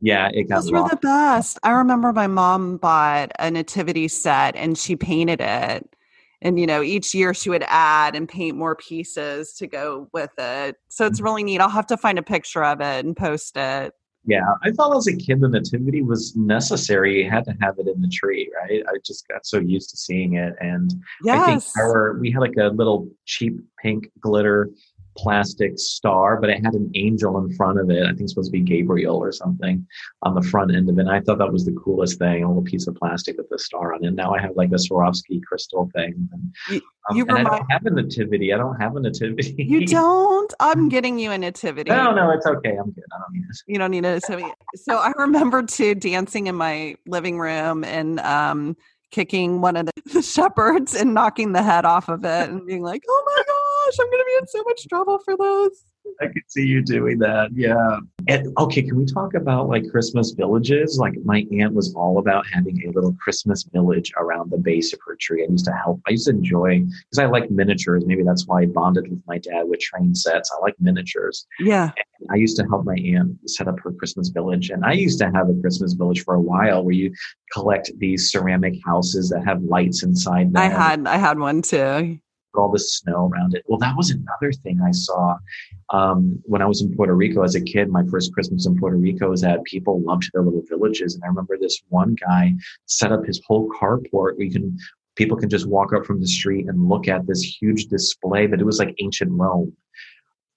yeah, 0.00 0.28
it 0.32 0.48
got 0.48 0.62
Those 0.62 0.72
were 0.72 0.88
the 0.88 0.96
best. 0.96 1.58
I 1.62 1.70
remember 1.70 2.12
my 2.12 2.26
mom 2.26 2.76
bought 2.76 3.32
a 3.38 3.50
nativity 3.50 4.08
set 4.08 4.54
and 4.56 4.76
she 4.76 4.96
painted 4.96 5.40
it 5.40 5.93
and 6.44 6.60
you 6.60 6.66
know 6.66 6.82
each 6.82 7.14
year 7.14 7.34
she 7.34 7.50
would 7.50 7.64
add 7.66 8.14
and 8.14 8.28
paint 8.28 8.56
more 8.56 8.76
pieces 8.76 9.54
to 9.54 9.66
go 9.66 10.08
with 10.12 10.30
it. 10.38 10.76
So 10.88 11.06
it's 11.06 11.18
mm-hmm. 11.18 11.24
really 11.24 11.44
neat. 11.44 11.60
I'll 11.60 11.68
have 11.68 11.86
to 11.88 11.96
find 11.96 12.18
a 12.18 12.22
picture 12.22 12.62
of 12.62 12.80
it 12.80 13.04
and 13.04 13.16
post 13.16 13.56
it. 13.56 13.92
Yeah 14.26 14.54
i 14.62 14.70
thought 14.70 14.96
as 14.96 15.06
a 15.06 15.14
kid 15.14 15.40
the 15.40 15.48
nativity 15.48 16.02
was 16.02 16.34
necessary. 16.36 17.22
You 17.22 17.30
had 17.30 17.44
to 17.44 17.54
have 17.60 17.78
it 17.78 17.88
in 17.88 18.00
the 18.00 18.08
tree 18.08 18.50
right? 18.62 18.82
I 18.88 18.98
just 19.04 19.26
got 19.28 19.44
so 19.44 19.58
used 19.58 19.90
to 19.90 19.96
seeing 19.96 20.34
it 20.34 20.54
and 20.60 20.94
yes. 21.22 21.36
i 21.36 21.46
think 21.46 21.64
our, 21.78 22.16
we 22.18 22.30
had 22.30 22.40
like 22.40 22.56
a 22.58 22.68
little 22.68 23.08
cheap 23.26 23.54
pink 23.82 24.10
glitter 24.20 24.70
plastic 25.16 25.78
star, 25.78 26.40
but 26.40 26.50
it 26.50 26.64
had 26.64 26.74
an 26.74 26.90
angel 26.94 27.38
in 27.38 27.54
front 27.54 27.78
of 27.78 27.90
it. 27.90 28.02
I 28.02 28.08
think 28.08 28.22
it's 28.22 28.32
supposed 28.32 28.52
to 28.52 28.58
be 28.58 28.60
Gabriel 28.60 29.16
or 29.16 29.32
something 29.32 29.86
on 30.22 30.34
the 30.34 30.42
front 30.42 30.74
end 30.74 30.88
of 30.88 30.98
it. 30.98 31.02
And 31.02 31.10
I 31.10 31.20
thought 31.20 31.38
that 31.38 31.52
was 31.52 31.64
the 31.64 31.72
coolest 31.72 32.18
thing, 32.18 32.42
a 32.42 32.48
little 32.48 32.62
piece 32.62 32.86
of 32.86 32.94
plastic 32.96 33.36
with 33.36 33.50
a 33.52 33.58
star 33.58 33.94
on 33.94 34.04
it. 34.04 34.12
Now 34.12 34.34
I 34.34 34.40
have 34.40 34.56
like 34.56 34.70
a 34.70 34.76
Swarovski 34.76 35.42
crystal 35.42 35.90
thing. 35.94 36.28
And, 36.32 36.54
you, 36.70 36.80
um, 37.10 37.16
you 37.16 37.24
remind- 37.24 37.48
I 37.48 37.58
don't 37.58 37.70
have 37.70 37.86
a 37.86 37.90
nativity. 37.90 38.52
I 38.52 38.56
don't 38.56 38.80
have 38.80 38.96
a 38.96 39.00
nativity. 39.00 39.54
You 39.58 39.86
don't? 39.86 40.52
I'm 40.60 40.88
getting 40.88 41.18
you 41.18 41.30
a 41.30 41.38
nativity. 41.38 41.90
No, 41.90 42.12
no, 42.12 42.30
it's 42.30 42.46
okay. 42.46 42.76
I'm 42.76 42.90
good. 42.90 43.04
I 43.12 43.18
don't 43.18 43.32
need 43.32 43.44
it. 43.48 43.56
You 43.66 43.78
don't 43.78 43.90
need 43.90 44.04
a 44.04 44.14
nativity. 44.14 44.52
So 44.76 44.96
I 44.98 45.12
remember 45.16 45.62
too 45.62 45.94
dancing 45.94 46.46
in 46.48 46.54
my 46.54 46.96
living 47.06 47.38
room 47.38 47.84
and 47.84 48.20
um 48.20 48.76
kicking 49.14 49.60
one 49.60 49.76
of 49.76 49.86
the, 49.86 49.92
the 50.12 50.22
shepherds 50.22 50.94
and 50.94 51.14
knocking 51.14 51.52
the 51.52 51.62
head 51.62 51.84
off 51.84 52.08
of 52.08 52.24
it 52.24 52.50
and 52.50 52.66
being 52.66 52.82
like, 52.82 53.04
oh 53.08 53.22
my 53.26 53.42
gosh, 53.46 53.98
I'm 54.00 54.10
going 54.10 54.18
to 54.18 54.26
be 54.26 54.38
in 54.40 54.46
so 54.48 54.62
much 54.64 54.88
trouble 54.88 55.18
for 55.20 55.36
those. 55.36 55.84
I 56.20 56.26
could 56.26 56.42
see 56.48 56.64
you 56.64 56.82
doing 56.82 57.18
that. 57.18 57.50
Yeah. 57.52 57.98
And 58.28 58.56
okay, 58.58 58.82
can 58.82 58.96
we 58.96 59.04
talk 59.04 59.34
about 59.34 59.68
like 59.68 59.88
Christmas 59.90 60.30
villages? 60.32 60.98
Like 60.98 61.14
my 61.24 61.46
aunt 61.52 61.74
was 61.74 61.94
all 61.94 62.18
about 62.18 62.46
having 62.52 62.82
a 62.86 62.90
little 62.92 63.14
Christmas 63.20 63.64
village 63.64 64.12
around 64.16 64.50
the 64.50 64.58
base 64.58 64.92
of 64.92 65.00
her 65.06 65.16
tree. 65.20 65.44
I 65.44 65.50
used 65.50 65.64
to 65.66 65.72
help. 65.72 66.00
I 66.06 66.12
used 66.12 66.26
to 66.26 66.32
enjoy 66.32 66.80
because 66.80 67.18
I 67.18 67.26
like 67.26 67.50
miniatures. 67.50 68.04
Maybe 68.06 68.22
that's 68.22 68.46
why 68.46 68.62
I 68.62 68.66
bonded 68.66 69.10
with 69.10 69.22
my 69.26 69.38
dad 69.38 69.64
with 69.64 69.80
train 69.80 70.14
sets. 70.14 70.50
I 70.56 70.60
like 70.60 70.74
miniatures. 70.80 71.46
Yeah. 71.60 71.90
And 71.96 72.30
I 72.30 72.36
used 72.36 72.56
to 72.58 72.64
help 72.64 72.84
my 72.84 72.96
aunt 72.96 73.38
set 73.48 73.68
up 73.68 73.78
her 73.80 73.92
Christmas 73.92 74.28
village. 74.28 74.70
And 74.70 74.84
I 74.84 74.92
used 74.92 75.18
to 75.20 75.26
have 75.26 75.48
a 75.48 75.60
Christmas 75.60 75.92
village 75.92 76.24
for 76.24 76.34
a 76.34 76.40
while 76.40 76.84
where 76.84 76.94
you 76.94 77.12
collect 77.52 77.90
these 77.98 78.30
ceramic 78.30 78.74
houses 78.84 79.28
that 79.30 79.44
have 79.44 79.62
lights 79.62 80.02
inside 80.02 80.52
them. 80.52 80.62
I 80.62 80.68
had 80.68 81.06
I 81.06 81.16
had 81.16 81.38
one 81.38 81.62
too 81.62 82.18
all 82.56 82.70
the 82.70 82.78
snow 82.78 83.28
around 83.28 83.54
it. 83.54 83.64
Well, 83.66 83.78
that 83.78 83.96
was 83.96 84.10
another 84.10 84.52
thing 84.52 84.80
I 84.80 84.90
saw 84.92 85.36
um, 85.90 86.40
when 86.44 86.62
I 86.62 86.66
was 86.66 86.82
in 86.82 86.94
Puerto 86.94 87.14
Rico 87.14 87.42
as 87.42 87.54
a 87.54 87.60
kid. 87.60 87.88
My 87.88 88.04
first 88.10 88.32
Christmas 88.32 88.66
in 88.66 88.78
Puerto 88.78 88.96
Rico 88.96 89.32
is 89.32 89.40
that 89.42 89.64
people 89.64 90.00
loved 90.02 90.30
their 90.32 90.42
little 90.42 90.62
villages, 90.68 91.14
and 91.14 91.24
I 91.24 91.28
remember 91.28 91.56
this 91.58 91.80
one 91.88 92.14
guy 92.14 92.54
set 92.86 93.12
up 93.12 93.24
his 93.24 93.40
whole 93.46 93.70
carport 93.70 94.34
you 94.38 94.50
can 94.50 94.76
people 95.16 95.36
can 95.36 95.48
just 95.48 95.66
walk 95.66 95.92
up 95.92 96.04
from 96.04 96.20
the 96.20 96.26
street 96.26 96.66
and 96.68 96.88
look 96.88 97.08
at 97.08 97.26
this 97.26 97.42
huge 97.42 97.86
display, 97.86 98.46
but 98.46 98.60
it 98.60 98.64
was 98.64 98.78
like 98.78 98.94
ancient 98.98 99.30
Rome. 99.32 99.76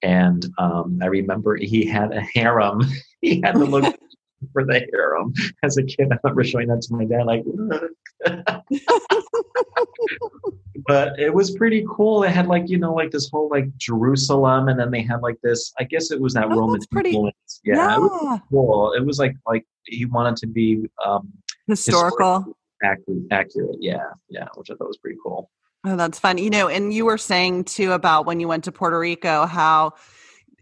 And 0.02 0.46
um, 0.58 1.00
I 1.02 1.08
remember 1.08 1.56
he 1.56 1.86
had 1.86 2.12
a 2.12 2.22
harem. 2.22 2.82
he 3.22 3.42
had 3.44 3.54
to 3.54 3.66
look 3.66 3.96
for 4.54 4.64
the 4.66 4.86
harem 4.92 5.34
as 5.64 5.78
a 5.78 5.84
kid. 5.84 6.12
I 6.12 6.18
remember 6.24 6.44
showing 6.44 6.68
that 6.68 6.82
to 6.84 6.94
my 6.96 7.06
dad, 7.06 7.26
like, 7.26 7.44
but 10.88 11.20
it 11.20 11.34
was 11.34 11.52
pretty 11.52 11.86
cool. 11.90 12.24
It 12.24 12.30
had 12.32 12.48
like, 12.48 12.70
you 12.70 12.78
know, 12.80 12.94
like 12.94 13.12
this 13.12 13.30
whole 13.30 13.50
like 13.50 13.76
Jerusalem, 13.78 14.70
and 14.70 14.80
then 14.80 14.90
they 14.92 15.02
had 15.02 15.22
like 15.22 15.36
this, 15.44 15.74
I 15.80 15.84
guess 15.84 16.12
it 16.12 16.20
was 16.20 16.34
that 16.36 16.46
Oh, 16.46 16.56
Roman 16.58 16.80
pretty- 16.92 17.10
influence. 17.10 17.60
Yeah, 17.64 17.76
yeah. 17.76 17.96
It 17.96 18.00
was 18.00 18.40
cool. 18.50 18.94
It 18.94 19.06
was 19.06 19.20
like, 19.20 19.36
like 19.46 19.66
he 19.86 20.06
wanted 20.06 20.38
to 20.38 20.48
be 20.48 20.86
um, 21.06 21.30
Historical. 21.68 22.58
accurate, 22.84 23.24
accurate. 23.32 23.78
Yeah, 23.80 23.98
yeah, 24.30 24.48
which 24.56 24.70
I 24.72 24.76
thought 24.76 24.88
was 24.88 24.98
pretty 24.98 25.18
cool. 25.24 25.50
Oh, 25.86 25.96
that's 25.96 26.20
fun. 26.20 26.38
You 26.38 26.50
know, 26.50 26.68
and 26.68 26.94
you 26.94 27.06
were 27.06 27.18
saying 27.18 27.66
too 27.66 27.92
about 27.94 28.26
when 28.26 28.40
you 28.40 28.48
went 28.48 28.64
to 28.66 28.72
Puerto 28.72 29.00
Rico 29.00 29.46
how 29.46 29.94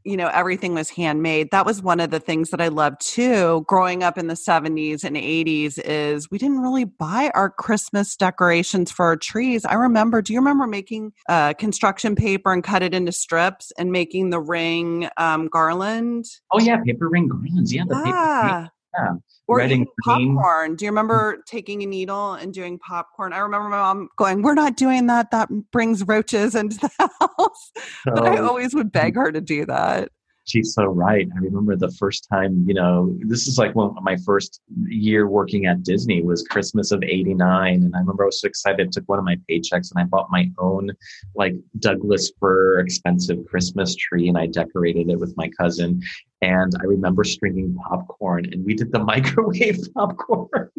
you 0.05 0.15
know 0.15 0.29
everything 0.33 0.74
was 0.74 0.89
handmade. 0.89 1.50
That 1.51 1.65
was 1.65 1.81
one 1.81 2.00
of 2.00 2.12
the 2.12 2.19
things 2.19 2.51
that 2.51 2.62
I 2.62 2.69
loved 2.69 3.01
too 3.01 3.65
growing 3.67 4.03
up 4.03 4.17
in 4.17 4.27
the 4.27 4.35
70s 4.35 5.03
and 5.03 5.15
80s 5.15 5.79
is 5.83 6.29
we 6.29 6.38
didn't 6.38 6.62
really 6.62 6.85
buy 6.85 7.31
our 7.33 7.50
Christmas 7.50 8.15
decorations 8.15 8.91
for 8.91 9.05
our 9.05 9.17
trees. 9.17 9.65
I 9.65 9.74
remember, 9.74 10.21
do 10.21 10.33
you 10.33 10.39
remember 10.39 10.67
making 10.67 11.13
uh, 11.27 11.53
construction 11.53 12.15
paper 12.15 12.53
and 12.53 12.63
cut 12.63 12.83
it 12.83 12.93
into 12.93 13.12
strips 13.12 13.71
and 13.77 13.91
making 13.91 14.29
the 14.29 14.39
ring 14.39 15.09
um, 15.17 15.47
garland? 15.47 16.25
Oh 16.51 16.59
yeah, 16.59 16.77
paper 16.83 17.09
ring 17.09 17.27
garlands. 17.27 17.74
Yeah, 17.74 17.83
the 17.88 17.95
paper. 17.95 18.12
Ah. 18.15 18.69
Yeah. 18.97 19.13
Or 19.47 19.57
Red 19.57 19.71
eating 19.71 19.85
green. 20.03 20.35
popcorn. 20.35 20.75
Do 20.75 20.85
you 20.85 20.89
mm. 20.89 20.93
remember 20.93 21.43
taking 21.45 21.83
a 21.83 21.85
needle 21.85 22.33
and 22.33 22.51
doing 22.53 22.79
popcorn? 22.79 23.31
I 23.31 23.37
remember 23.39 23.69
my 23.69 23.77
mom 23.77 24.09
going, 24.17 24.41
"We're 24.41 24.55
not 24.55 24.75
doing 24.75 25.05
that. 25.07 25.29
That 25.31 25.49
brings 25.71 26.03
roaches 26.03 26.55
into 26.55 26.77
the 26.79 26.89
house." 27.19 27.71
But 28.05 28.25
I 28.25 28.37
oh. 28.37 28.47
always 28.47 28.73
would 28.73 28.91
beg 28.91 29.15
her 29.15 29.31
to 29.31 29.41
do 29.41 29.65
that. 29.67 30.09
She's 30.45 30.73
so 30.73 30.85
right. 30.85 31.27
I 31.35 31.39
remember 31.39 31.75
the 31.75 31.91
first 31.91 32.27
time, 32.31 32.63
you 32.67 32.75
know, 32.75 33.17
this 33.21 33.47
is 33.47 33.57
like 33.57 33.73
when 33.73 33.91
my 34.01 34.15
first 34.17 34.61
year 34.85 35.27
working 35.27 35.65
at 35.65 35.81
Disney 35.81 36.21
was 36.21 36.47
Christmas 36.47 36.91
of 36.91 37.01
89. 37.01 37.73
And 37.73 37.95
I 37.95 37.99
remember 37.99 38.23
I 38.23 38.27
was 38.27 38.41
so 38.41 38.47
excited, 38.47 38.91
took 38.91 39.09
one 39.09 39.17
of 39.17 39.25
my 39.25 39.37
paychecks 39.49 39.91
and 39.91 39.97
I 39.97 40.03
bought 40.03 40.29
my 40.29 40.51
own 40.59 40.91
like 41.35 41.55
Douglas 41.79 42.31
fir 42.39 42.79
expensive 42.79 43.43
Christmas 43.47 43.95
tree 43.95 44.27
and 44.27 44.37
I 44.37 44.45
decorated 44.45 45.09
it 45.09 45.19
with 45.19 45.35
my 45.35 45.49
cousin. 45.59 46.01
And 46.43 46.73
I 46.79 46.83
remember 46.85 47.23
stringing 47.23 47.75
popcorn 47.89 48.45
and 48.53 48.63
we 48.63 48.75
did 48.75 48.91
the 48.91 48.99
microwave 49.03 49.79
popcorn. 49.95 50.69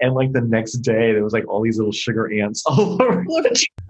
And 0.00 0.14
like 0.14 0.32
the 0.32 0.40
next 0.40 0.78
day, 0.78 1.12
there 1.12 1.22
was 1.22 1.34
like 1.34 1.46
all 1.48 1.62
these 1.62 1.76
little 1.76 1.92
sugar 1.92 2.32
ants 2.32 2.64
all 2.66 3.02
over. 3.02 3.26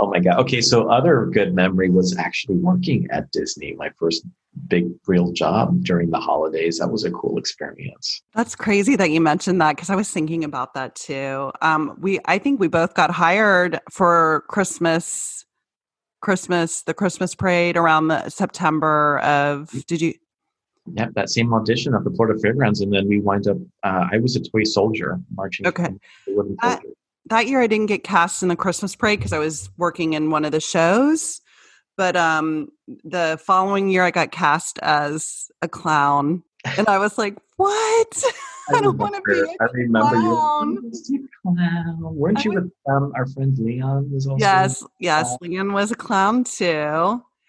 Oh 0.01 0.11
my 0.11 0.19
God. 0.19 0.41
Okay. 0.41 0.61
So 0.61 0.91
other 0.91 1.27
good 1.27 1.55
memory 1.55 1.91
was 1.91 2.17
actually 2.19 2.57
working 2.57 3.07
at 3.13 3.31
Disney, 3.31 3.75
my 3.75 3.91
first 3.99 4.27
big 4.69 4.91
real 5.07 5.33
job 5.33 5.83
during 5.83 6.11
the 6.11 6.21
holidays. 6.21 6.79
That 6.79 6.89
was 6.89 7.05
a 7.05 7.11
cool 7.11 7.39
experience. 7.39 8.23
That's 8.35 8.55
crazy 8.55 8.97
that 8.97 9.11
you 9.11 9.21
mentioned 9.21 9.61
that 9.61 9.77
because 9.77 9.91
I 9.91 9.97
was 9.97 10.11
thinking 10.11 10.45
about 10.45 10.75
that 10.75 10.95
too. 10.95 11.53
Um, 11.61 11.97
we, 12.01 12.21
I 12.25 12.39
think 12.39 12.61
we 12.61 12.69
both 12.69 12.95
got 12.95 13.11
hired 13.11 13.81
for 13.91 14.45
Christmas, 14.49 15.45
Christmas, 16.21 16.83
the 16.83 16.95
Christmas 16.95 17.35
parade 17.35 17.77
around 17.77 18.09
the 18.09 18.29
September 18.29 19.19
of. 19.21 19.71
Did 19.87 20.01
you? 20.01 20.15
Yep, 20.95 21.13
that 21.15 21.31
same 21.31 21.55
audition 21.55 21.95
at 21.95 22.03
the 22.03 22.11
Florida 22.11 22.39
Fairgrounds, 22.41 22.81
and 22.81 22.93
then 22.93 23.09
we 23.09 23.21
wind 23.21 23.47
up. 23.47 23.57
Uh, 23.85 24.09
I 24.13 24.19
was 24.19 24.35
a 24.35 24.41
toy 24.41 24.65
soldier 24.65 25.21
marching. 25.37 25.67
Okay. 25.67 25.87
in 25.87 26.01
the 26.27 26.35
wooden 26.35 26.57
Uh, 26.61 26.79
that 27.27 27.47
year 27.47 27.61
I 27.61 27.69
didn't 27.69 27.87
get 27.87 28.03
cast 28.03 28.43
in 28.43 28.49
the 28.49 28.57
Christmas 28.57 28.97
parade 28.97 29.21
because 29.21 29.33
I 29.33 29.39
was 29.39 29.71
working 29.77 30.15
in 30.15 30.31
one 30.31 30.45
of 30.45 30.51
the 30.51 30.61
shows. 30.61 31.41
But 31.97 32.17
um 32.17 32.69
the 33.05 33.39
following 33.45 33.89
year 33.89 34.03
I 34.05 34.11
got 34.11 34.33
cast 34.33 34.79
as 34.83 35.51
a 35.61 35.69
clown. 35.69 36.43
And 36.79 36.89
I 36.89 36.99
was 36.99 37.19
like, 37.19 37.37
what? 37.57 38.25
I 38.75 38.81
don't 38.81 38.97
want 38.97 39.17
to 39.17 39.23
be 39.27 39.41
a 39.41 39.47
I 39.61 39.67
remember 39.73 40.11
clown. 40.11 40.79
you. 41.09 41.29
Clown. 41.43 41.97
Weren't 42.17 42.39
I 42.39 42.43
you 42.45 42.53
with 42.53 42.73
um, 42.89 43.13
our 43.17 43.27
friend 43.27 43.57
Leon? 43.59 44.11
Was 44.13 44.27
also 44.29 44.41
Yes, 44.41 44.85
yes, 45.01 45.37
Leon 45.41 45.73
was 45.73 45.91
a 45.91 45.97
clown 45.97 46.45
too. 46.45 46.65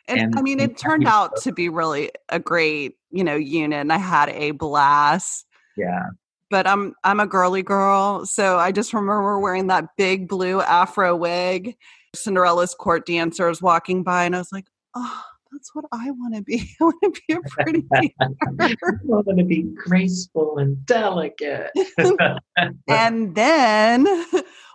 And, 0.08 0.20
and- 0.20 0.38
I 0.38 0.42
mean 0.42 0.60
it 0.60 0.78
turned 0.78 1.08
out 1.08 1.38
to 1.44 1.52
be 1.54 1.70
really 1.70 2.12
a 2.30 2.40
great, 2.40 2.98
you 3.12 3.24
know, 3.24 3.36
unit 3.36 3.80
and 3.80 3.94
I 3.94 3.98
had 3.98 4.30
a 4.30 4.52
blast. 4.52 5.46
Yeah, 5.78 6.08
But 6.50 6.68
I'm 6.68 6.94
I'm 7.04 7.20
a 7.20 7.28
girly 7.28 7.64
girl, 7.64 8.26
so 8.26 8.58
I 8.58 8.72
just 8.72 8.94
remember 8.94 9.40
wearing 9.40 9.68
that 9.68 9.96
big 9.98 10.28
blue 10.28 10.60
afro 10.62 11.16
wig. 11.16 11.78
Cinderella's 12.16 12.76
court 12.76 13.06
dancers 13.06 13.62
walking 13.62 14.04
by, 14.04 14.26
and 14.26 14.36
I 14.36 14.40
was 14.40 14.52
like, 14.52 14.68
"Oh, 14.96 15.22
that's 15.52 15.74
what 15.74 15.86
I 15.92 16.12
want 16.12 16.36
to 16.36 16.42
be. 16.42 16.70
I 16.82 16.84
want 16.84 17.02
to 17.02 17.22
be 17.28 17.34
a 17.34 17.42
pretty." 17.42 17.86
I 17.94 18.76
want 19.04 19.38
to 19.38 19.44
be 19.44 19.64
graceful 19.76 20.58
and 20.58 20.86
delicate. 20.86 21.72
and 22.88 23.36
then 23.36 24.08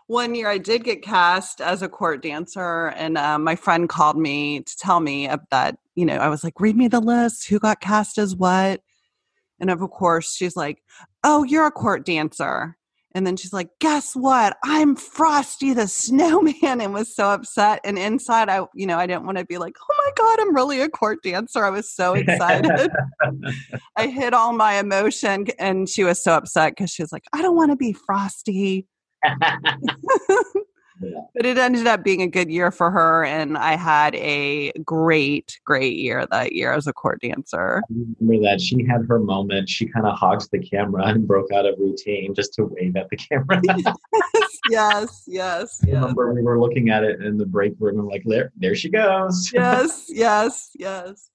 one 0.07 0.35
year 0.35 0.49
I 0.49 0.59
did 0.59 0.85
get 0.85 1.03
cast 1.03 1.61
as 1.61 1.83
a 1.83 1.89
court 1.89 2.23
dancer, 2.23 2.89
and 2.89 3.19
um, 3.19 3.45
my 3.45 3.57
friend 3.57 3.89
called 3.89 4.17
me 4.17 4.61
to 4.61 4.77
tell 4.77 5.01
me 5.01 5.29
that. 5.51 5.79
You 5.95 6.05
know, 6.07 6.17
I 6.17 6.29
was 6.29 6.45
like, 6.45 6.61
"Read 6.61 6.77
me 6.77 6.89
the 6.89 7.01
list. 7.01 7.49
Who 7.49 7.59
got 7.59 7.81
cast 7.81 8.19
as 8.19 8.35
what?" 8.35 8.81
And 9.61 9.71
of 9.71 9.81
course, 9.91 10.35
she's 10.35 10.57
like, 10.57 10.83
"Oh, 11.25 11.45
you're 11.45 11.67
a 11.67 11.73
court 11.73 12.07
dancer." 12.07 12.78
And 13.15 13.27
then 13.27 13.37
she's 13.37 13.53
like, 13.53 13.71
"Guess 13.81 14.15
what? 14.15 14.57
I'm 14.65 14.95
Frosty 14.95 15.73
the 15.73 15.89
Snowman," 15.89 16.81
and 16.81 16.93
was 16.93 17.15
so 17.15 17.31
upset. 17.31 17.81
And 17.85 17.99
inside, 17.99 18.49
I, 18.49 18.67
you 18.75 18.87
know, 18.87 18.99
I 18.99 19.07
didn't 19.07 19.25
want 19.25 19.39
to 19.39 19.47
be 19.47 19.59
like, 19.59 19.77
"Oh 19.81 19.95
my 20.05 20.11
god, 20.17 20.41
I'm 20.41 20.55
really 20.55 20.81
a 20.81 20.89
court 20.89 21.23
dancer." 21.23 21.65
I 21.65 21.71
was 21.71 21.91
so 21.91 22.15
excited. 22.15 22.71
I 23.97 24.07
hid 24.09 24.35
all 24.35 24.53
my 24.53 24.75
emotion, 24.75 25.47
and 25.59 25.89
she 25.89 26.05
was 26.05 26.23
so 26.23 26.35
upset 26.35 26.73
because 26.73 26.91
she 26.91 27.03
was 27.03 27.13
like, 27.13 27.25
"I 27.33 27.43
don't 27.43 27.57
want 27.57 27.71
to 27.71 27.77
be 27.77 27.93
Frosty." 27.93 28.87
But 31.35 31.47
it 31.47 31.59
ended 31.59 31.87
up 31.87 32.03
being 32.03 32.23
a 32.23 32.27
good 32.27 32.51
year 32.51 32.71
for 32.71 32.91
her, 32.91 33.25
and 33.25 33.57
I 33.57 33.77
had 33.77 34.15
a 34.17 34.73
great, 34.85 35.59
great 35.65 35.97
year 35.97 36.27
that 36.31 36.53
year 36.53 36.73
as 36.73 36.87
a 36.87 36.93
court 36.93 37.21
dancer. 37.21 37.83
I 37.89 37.95
remember 38.21 38.49
that 38.49 38.61
she 38.61 38.85
had 38.85 39.07
her 39.09 39.19
moment. 39.19 39.69
She 39.69 39.87
kind 39.87 40.07
of 40.07 40.19
hogs 40.19 40.49
the 40.49 40.59
camera 40.59 41.07
and 41.07 41.27
broke 41.27 41.53
out 41.53 41.67
of 41.67 41.79
routine 41.79 42.35
just 42.35 42.55
to 42.55 42.65
wave 42.65 42.97
at 42.97 43.09
the 43.11 43.17
camera. 43.17 43.61
yes, 44.71 45.25
yes, 45.27 45.81
I 45.85 45.87
yes, 45.87 45.87
remember 45.87 46.35
we 46.35 46.43
were 46.43 46.61
looking 46.61 46.91
at 46.91 47.05
it 47.05 47.23
in 47.23 47.37
the 47.37 47.47
break 47.47 47.75
room 47.79 47.99
and 47.99 48.09
like, 48.09 48.23
there, 48.25 48.53
there 48.57 48.75
she 48.75 48.89
goes. 48.89 49.51
yes, 49.53 50.07
yes, 50.09 50.71
yes. 50.79 51.31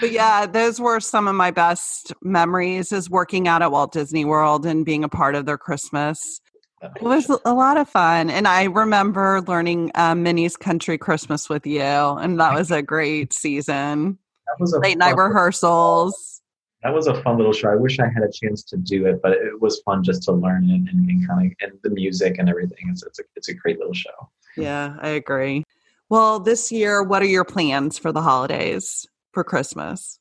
But 0.00 0.12
yeah, 0.12 0.46
those 0.46 0.80
were 0.80 1.00
some 1.00 1.26
of 1.26 1.34
my 1.34 1.50
best 1.50 2.12
memories 2.22 2.92
is 2.92 3.10
working 3.10 3.48
out 3.48 3.62
at 3.62 3.72
Walt 3.72 3.92
Disney 3.92 4.24
World 4.24 4.64
and 4.64 4.84
being 4.84 5.02
a 5.02 5.08
part 5.08 5.34
of 5.34 5.44
their 5.44 5.58
Christmas. 5.58 6.40
It 6.82 7.02
was 7.02 7.28
a 7.44 7.54
lot 7.54 7.76
of 7.76 7.88
fun. 7.88 8.30
And 8.30 8.46
I 8.46 8.64
remember 8.64 9.42
learning 9.42 9.90
um, 9.94 10.22
Minnie's 10.22 10.56
Country 10.56 10.98
Christmas 10.98 11.48
with 11.48 11.66
you. 11.66 11.80
And 11.80 12.38
that 12.40 12.54
was 12.58 12.70
a 12.70 12.82
great 12.82 13.32
season. 13.32 14.18
that 14.46 14.60
was 14.60 14.72
a 14.72 14.78
Late 14.78 14.98
night 14.98 15.16
rehearsals. 15.16 16.40
That 16.82 16.94
was 16.94 17.08
a 17.08 17.20
fun 17.22 17.36
little 17.36 17.52
show. 17.52 17.70
I 17.70 17.74
wish 17.74 17.98
I 17.98 18.06
had 18.06 18.22
a 18.22 18.30
chance 18.30 18.62
to 18.64 18.76
do 18.76 19.06
it, 19.06 19.20
but 19.20 19.32
it 19.32 19.60
was 19.60 19.80
fun 19.80 20.04
just 20.04 20.22
to 20.24 20.32
learn 20.32 20.70
it 20.70 20.92
and, 20.92 21.10
and 21.10 21.26
kind 21.26 21.50
of 21.50 21.56
and 21.60 21.78
the 21.82 21.90
music 21.90 22.36
and 22.38 22.48
everything. 22.48 22.78
It's 22.88 23.02
it's 23.02 23.18
a 23.18 23.24
it's 23.34 23.48
a 23.48 23.54
great 23.54 23.78
little 23.78 23.94
show. 23.94 24.30
Yeah, 24.56 24.96
I 25.00 25.08
agree. 25.08 25.64
Well, 26.08 26.38
this 26.38 26.70
year, 26.70 27.02
what 27.02 27.20
are 27.20 27.26
your 27.26 27.44
plans 27.44 27.98
for 27.98 28.12
the 28.12 28.22
holidays 28.22 29.06
for 29.32 29.42
Christmas? 29.42 30.20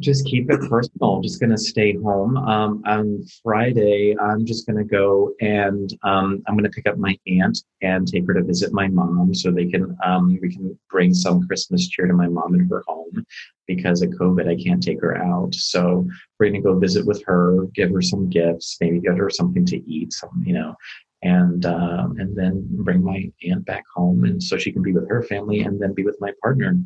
Just 0.00 0.26
keep 0.26 0.50
it 0.50 0.60
personal. 0.68 1.14
I'm 1.14 1.22
just 1.22 1.40
gonna 1.40 1.58
stay 1.58 1.94
home. 1.94 2.36
Um, 2.36 2.82
on 2.86 3.24
Friday, 3.42 4.14
I'm 4.18 4.44
just 4.44 4.66
gonna 4.66 4.84
go 4.84 5.34
and 5.40 5.90
um, 6.02 6.42
I'm 6.46 6.56
gonna 6.56 6.68
pick 6.68 6.86
up 6.86 6.98
my 6.98 7.18
aunt 7.26 7.58
and 7.82 8.06
take 8.06 8.26
her 8.26 8.34
to 8.34 8.42
visit 8.42 8.72
my 8.72 8.88
mom, 8.88 9.34
so 9.34 9.50
they 9.50 9.66
can 9.66 9.96
um, 10.04 10.38
we 10.40 10.52
can 10.52 10.78
bring 10.90 11.14
some 11.14 11.46
Christmas 11.46 11.88
cheer 11.88 12.06
to 12.06 12.12
my 12.12 12.28
mom 12.28 12.54
in 12.54 12.68
her 12.68 12.84
home. 12.86 13.24
Because 13.66 14.00
of 14.02 14.10
COVID, 14.10 14.48
I 14.48 14.62
can't 14.62 14.82
take 14.82 15.00
her 15.00 15.16
out, 15.18 15.54
so 15.54 16.06
we're 16.38 16.50
gonna 16.50 16.62
go 16.62 16.78
visit 16.78 17.06
with 17.06 17.22
her, 17.24 17.66
give 17.74 17.90
her 17.90 18.02
some 18.02 18.28
gifts, 18.28 18.76
maybe 18.80 19.00
get 19.00 19.16
her 19.16 19.30
something 19.30 19.64
to 19.66 19.90
eat, 19.90 20.12
some 20.12 20.42
you 20.44 20.54
know, 20.54 20.74
and 21.22 21.64
um, 21.66 22.16
and 22.18 22.36
then 22.36 22.66
bring 22.70 23.02
my 23.02 23.30
aunt 23.44 23.64
back 23.64 23.84
home, 23.94 24.24
and 24.24 24.42
so 24.42 24.58
she 24.58 24.72
can 24.72 24.82
be 24.82 24.92
with 24.92 25.08
her 25.08 25.22
family, 25.22 25.60
and 25.60 25.80
then 25.80 25.94
be 25.94 26.04
with 26.04 26.16
my 26.20 26.32
partner. 26.42 26.78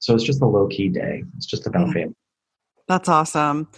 So 0.00 0.14
it's 0.14 0.24
just 0.24 0.42
a 0.42 0.46
low 0.46 0.66
key 0.66 0.88
day. 0.88 1.22
It's 1.36 1.46
just 1.46 1.66
about 1.66 1.92
family. 1.92 2.14
That's 2.92 3.08
awesome. 3.08 3.68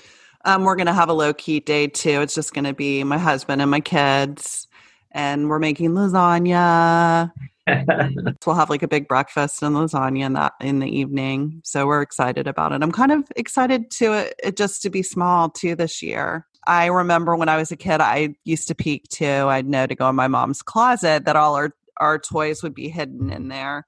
Um, 0.44 0.64
we're 0.64 0.75
going 0.75 0.88
to 0.88 0.92
have 0.92 1.09
a 1.09 1.12
low 1.12 1.33
key 1.33 1.61
day 1.61 1.87
too. 1.87 2.21
It's 2.21 2.35
just 2.35 2.52
going 2.52 2.64
to 2.64 2.75
be 2.75 3.04
my 3.04 3.16
husband 3.16 3.62
and 3.62 3.71
my 3.71 3.78
kids, 3.78 4.66
and 5.12 5.49
we're 5.49 5.61
making 5.61 5.92
lasagna. 5.92 7.30
We'll 8.44 8.56
have 8.56 8.68
like 8.68 8.83
a 8.83 8.88
big 8.88 9.06
breakfast 9.06 9.62
and 9.62 9.76
lasagna 9.76 10.26
in 10.26 10.33
that 10.33 10.54
in 10.61 10.80
the 10.80 10.88
evening. 10.88 11.62
So 11.64 11.87
we're 11.87 12.02
excited 12.02 12.49
about 12.49 12.73
it. 12.73 12.83
I'm 12.83 12.90
kind 12.90 13.12
of 13.12 13.25
excited 13.37 13.90
to 13.92 14.12
it, 14.12 14.35
it 14.42 14.56
just 14.56 14.83
to 14.83 14.90
be 14.90 15.02
small 15.02 15.49
too 15.49 15.76
this 15.76 16.02
year. 16.02 16.47
I 16.66 16.87
remember 16.87 17.37
when 17.37 17.49
I 17.49 17.56
was 17.56 17.71
a 17.71 17.76
kid, 17.76 18.00
I 18.00 18.35
used 18.44 18.66
to 18.68 18.75
peek 18.75 19.09
too. 19.09 19.25
I'd 19.25 19.68
know 19.68 19.87
to 19.87 19.94
go 19.94 20.09
in 20.11 20.16
my 20.16 20.28
mom's 20.28 20.61
closet 20.61 21.25
that 21.25 21.37
all 21.37 21.54
our 21.54 21.71
our 21.99 22.18
toys 22.18 22.64
would 22.64 22.75
be 22.75 22.88
hidden 22.88 23.30
in 23.30 23.47
there. 23.47 23.87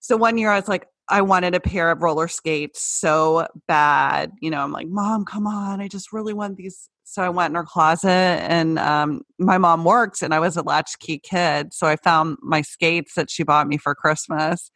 So 0.00 0.16
one 0.16 0.36
year 0.36 0.50
I 0.50 0.58
was 0.58 0.68
like, 0.68 0.88
I 1.12 1.20
wanted 1.20 1.54
a 1.54 1.60
pair 1.60 1.90
of 1.90 2.02
roller 2.02 2.26
skates 2.26 2.82
so 2.82 3.46
bad. 3.68 4.32
You 4.40 4.50
know, 4.50 4.60
I'm 4.60 4.72
like, 4.72 4.88
Mom, 4.88 5.26
come 5.26 5.46
on. 5.46 5.80
I 5.80 5.86
just 5.86 6.10
really 6.10 6.32
want 6.32 6.56
these. 6.56 6.88
So 7.04 7.22
I 7.22 7.28
went 7.28 7.50
in 7.52 7.56
her 7.56 7.64
closet 7.64 8.08
and 8.08 8.78
um, 8.78 9.20
my 9.38 9.58
mom 9.58 9.84
works 9.84 10.22
and 10.22 10.32
I 10.32 10.40
was 10.40 10.56
a 10.56 10.62
latchkey 10.62 11.18
kid. 11.18 11.74
So 11.74 11.86
I 11.86 11.96
found 11.96 12.38
my 12.40 12.62
skates 12.62 13.14
that 13.14 13.30
she 13.30 13.42
bought 13.42 13.68
me 13.68 13.76
for 13.76 13.94
Christmas. 13.94 14.70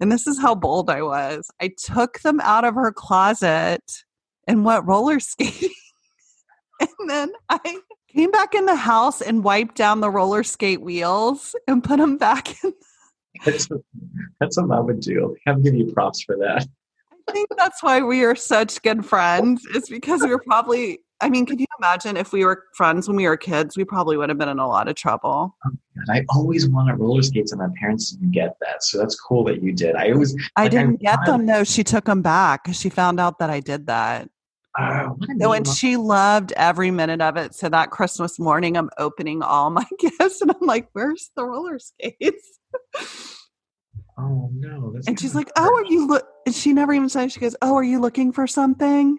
And 0.00 0.10
this 0.10 0.26
is 0.26 0.40
how 0.40 0.56
bold 0.56 0.90
I 0.90 1.02
was. 1.02 1.48
I 1.60 1.70
took 1.78 2.20
them 2.20 2.40
out 2.40 2.64
of 2.64 2.74
her 2.74 2.90
closet 2.90 3.82
and 4.48 4.64
went 4.64 4.84
roller 4.84 5.20
skating. 5.20 5.70
and 6.80 6.90
then 7.06 7.30
I 7.48 7.78
came 8.12 8.32
back 8.32 8.52
in 8.56 8.66
the 8.66 8.74
house 8.74 9.20
and 9.20 9.44
wiped 9.44 9.76
down 9.76 10.00
the 10.00 10.10
roller 10.10 10.42
skate 10.42 10.82
wheels 10.82 11.54
and 11.68 11.84
put 11.84 11.98
them 11.98 12.16
back 12.16 12.64
in. 12.64 12.72
That's, 13.44 13.68
that's 14.40 14.56
what 14.56 14.68
mom 14.68 14.86
would 14.86 15.00
do. 15.00 15.36
I'm 15.46 15.62
giving 15.62 15.80
you 15.80 15.92
props 15.92 16.22
for 16.22 16.36
that. 16.36 16.66
I 17.28 17.32
think 17.32 17.48
that's 17.56 17.82
why 17.82 18.02
we 18.02 18.24
are 18.24 18.36
such 18.36 18.80
good 18.82 19.04
friends. 19.04 19.66
It's 19.74 19.88
because 19.88 20.22
we 20.22 20.28
were 20.28 20.42
probably, 20.46 21.00
I 21.20 21.28
mean, 21.28 21.44
can 21.44 21.58
you 21.58 21.66
imagine 21.80 22.16
if 22.16 22.32
we 22.32 22.44
were 22.44 22.64
friends 22.74 23.08
when 23.08 23.16
we 23.16 23.26
were 23.26 23.36
kids? 23.36 23.76
We 23.76 23.84
probably 23.84 24.16
would 24.16 24.28
have 24.28 24.38
been 24.38 24.48
in 24.48 24.60
a 24.60 24.68
lot 24.68 24.86
of 24.86 24.94
trouble. 24.94 25.56
Oh, 25.66 25.70
I 26.10 26.24
always 26.28 26.68
wanted 26.68 27.00
roller 27.00 27.22
skates, 27.22 27.52
and 27.52 27.60
my 27.60 27.68
parents 27.80 28.10
didn't 28.10 28.30
get 28.30 28.56
that. 28.60 28.84
So 28.84 28.98
that's 28.98 29.18
cool 29.18 29.42
that 29.44 29.60
you 29.60 29.72
did. 29.72 29.96
I 29.96 30.12
always, 30.12 30.36
I 30.54 30.64
like, 30.64 30.70
didn't 30.70 31.00
I, 31.06 31.16
get 31.16 31.26
them 31.26 31.46
though. 31.46 31.64
She 31.64 31.82
took 31.82 32.04
them 32.04 32.22
back 32.22 32.64
because 32.64 32.78
she 32.78 32.90
found 32.90 33.18
out 33.18 33.38
that 33.40 33.50
I 33.50 33.60
did 33.60 33.86
that. 33.86 34.28
Ah, 34.78 35.08
oh, 35.08 35.16
no, 35.30 35.52
and 35.52 35.66
she 35.66 35.96
loved 35.96 36.52
every 36.52 36.90
minute 36.90 37.22
of 37.22 37.36
it. 37.38 37.54
So 37.54 37.68
that 37.70 37.90
Christmas 37.90 38.38
morning, 38.38 38.76
I'm 38.76 38.90
opening 38.98 39.42
all 39.42 39.70
my 39.70 39.86
gifts, 39.98 40.42
and 40.42 40.52
I'm 40.52 40.66
like, 40.66 40.88
"Where's 40.92 41.30
the 41.34 41.44
roller 41.44 41.78
skates?" 41.78 42.60
Oh 44.18 44.50
no! 44.52 44.94
and 45.06 45.20
she's 45.20 45.34
like, 45.34 45.50
"Oh, 45.56 45.62
are 45.62 45.92
you 45.92 46.06
look?" 46.06 46.26
And 46.46 46.54
she 46.54 46.72
never 46.72 46.92
even 46.92 47.08
said. 47.08 47.32
She 47.32 47.40
goes, 47.40 47.56
"Oh, 47.60 47.74
are 47.74 47.84
you 47.84 48.00
looking 48.00 48.32
for 48.32 48.46
something?" 48.46 49.18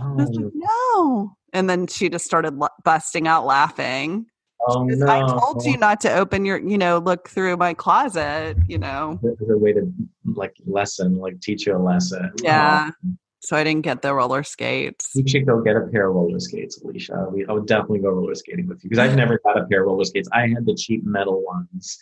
Oh. 0.00 0.14
Like, 0.16 0.28
no. 0.54 1.36
And 1.52 1.68
then 1.68 1.86
she 1.86 2.08
just 2.08 2.24
started 2.24 2.58
busting 2.84 3.26
out 3.26 3.46
laughing. 3.46 4.26
Oh, 4.66 4.82
no. 4.84 5.06
I 5.06 5.20
told 5.26 5.64
you 5.64 5.76
not 5.76 6.00
to 6.02 6.12
open 6.12 6.44
your, 6.44 6.58
you 6.58 6.76
know, 6.76 6.98
look 6.98 7.28
through 7.28 7.56
my 7.56 7.74
closet, 7.74 8.56
you 8.66 8.78
know. 8.78 9.18
There's 9.22 9.50
a 9.50 9.56
way 9.56 9.72
to 9.72 9.92
like 10.24 10.54
lesson, 10.66 11.18
like 11.18 11.40
teach 11.40 11.66
you 11.66 11.76
a 11.76 11.78
lesson. 11.78 12.30
Yeah. 12.42 12.90
Oh. 13.06 13.10
So 13.40 13.56
I 13.56 13.62
didn't 13.62 13.82
get 13.82 14.02
the 14.02 14.12
roller 14.12 14.42
skates. 14.42 15.10
You 15.14 15.26
should 15.26 15.46
go 15.46 15.62
get 15.62 15.76
a 15.76 15.82
pair 15.92 16.08
of 16.08 16.16
roller 16.16 16.40
skates, 16.40 16.82
Alicia. 16.82 17.28
We, 17.30 17.46
I 17.46 17.52
would 17.52 17.66
definitely 17.66 18.00
go 18.00 18.10
roller 18.10 18.34
skating 18.34 18.66
with 18.66 18.82
you 18.82 18.90
because 18.90 18.98
I've 18.98 19.14
never 19.14 19.38
got 19.44 19.56
a 19.56 19.64
pair 19.66 19.82
of 19.82 19.86
roller 19.86 20.04
skates. 20.04 20.28
I 20.32 20.48
had 20.48 20.66
the 20.66 20.74
cheap 20.74 21.04
metal 21.04 21.44
ones 21.44 21.98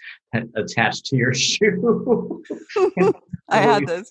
attached 0.56 1.04
to 1.06 1.16
your 1.16 1.34
shoe. 1.34 2.42
I 3.48 3.58
had 3.58 3.86
those. 3.86 4.10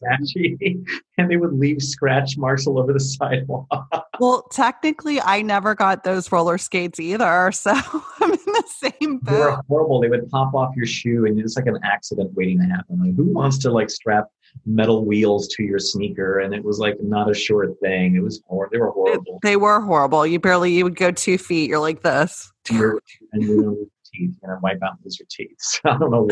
and 1.18 1.32
they 1.32 1.38
would 1.38 1.54
leave 1.54 1.82
scratch 1.82 2.38
marks 2.38 2.68
all 2.68 2.80
over 2.80 2.94
the 2.94 3.00
sidewalk. 3.00 3.68
well, 4.20 4.44
technically, 4.52 5.20
I 5.20 5.42
never 5.42 5.74
got 5.74 6.04
those 6.04 6.32
roller 6.32 6.60
skates 6.60 7.00
either. 7.00 7.52
So 7.52 7.72
I'm 7.74 8.32
in 8.32 8.40
the 8.46 8.64
same 8.68 9.18
boat. 9.18 9.32
They 9.32 9.40
were 9.40 9.62
horrible. 9.68 10.00
They 10.00 10.10
would 10.10 10.30
pop 10.30 10.54
off 10.54 10.76
your 10.76 10.86
shoe 10.86 11.26
and 11.26 11.40
it's 11.40 11.56
like 11.56 11.66
an 11.66 11.80
accident 11.84 12.34
waiting 12.36 12.60
to 12.60 12.66
happen. 12.66 13.00
Like, 13.00 13.16
who 13.16 13.26
wants 13.26 13.58
to 13.60 13.72
like 13.72 13.90
strap 13.90 14.26
metal 14.66 15.06
wheels 15.06 15.48
to 15.50 15.64
your 15.64 15.80
sneaker 15.80 16.40
and 16.40 16.54
it 16.54 16.64
was 16.64 16.80
like 16.80 16.96
not 17.02 17.30
a 17.30 17.34
sure 17.34 17.74
thing. 17.76 18.16
It 18.16 18.22
was 18.22 18.42
horrible 18.48 18.72
they 18.72 18.80
were 18.80 18.92
horrible. 18.92 19.40
they 19.44 19.56
were 19.58 19.82
horrible. 19.82 20.26
You 20.26 20.40
barely 20.40 20.74
you 20.74 20.84
would 20.84 20.96
go 20.96 21.12
two 21.12 21.38
feet 21.38 21.70
you're 21.70 21.80
like 21.80 22.02
this. 22.02 22.52
And 22.70 23.44
you're 23.44 23.76
teeth 24.14 24.36
you're 24.42 24.50
gonna 24.50 24.60
wipe 24.62 24.82
out 24.84 24.98
lose 25.04 25.20
your 25.20 25.28
teeth. 25.30 25.56
So 25.60 25.82
i 25.86 25.98
don't 25.98 26.12
know 26.12 26.28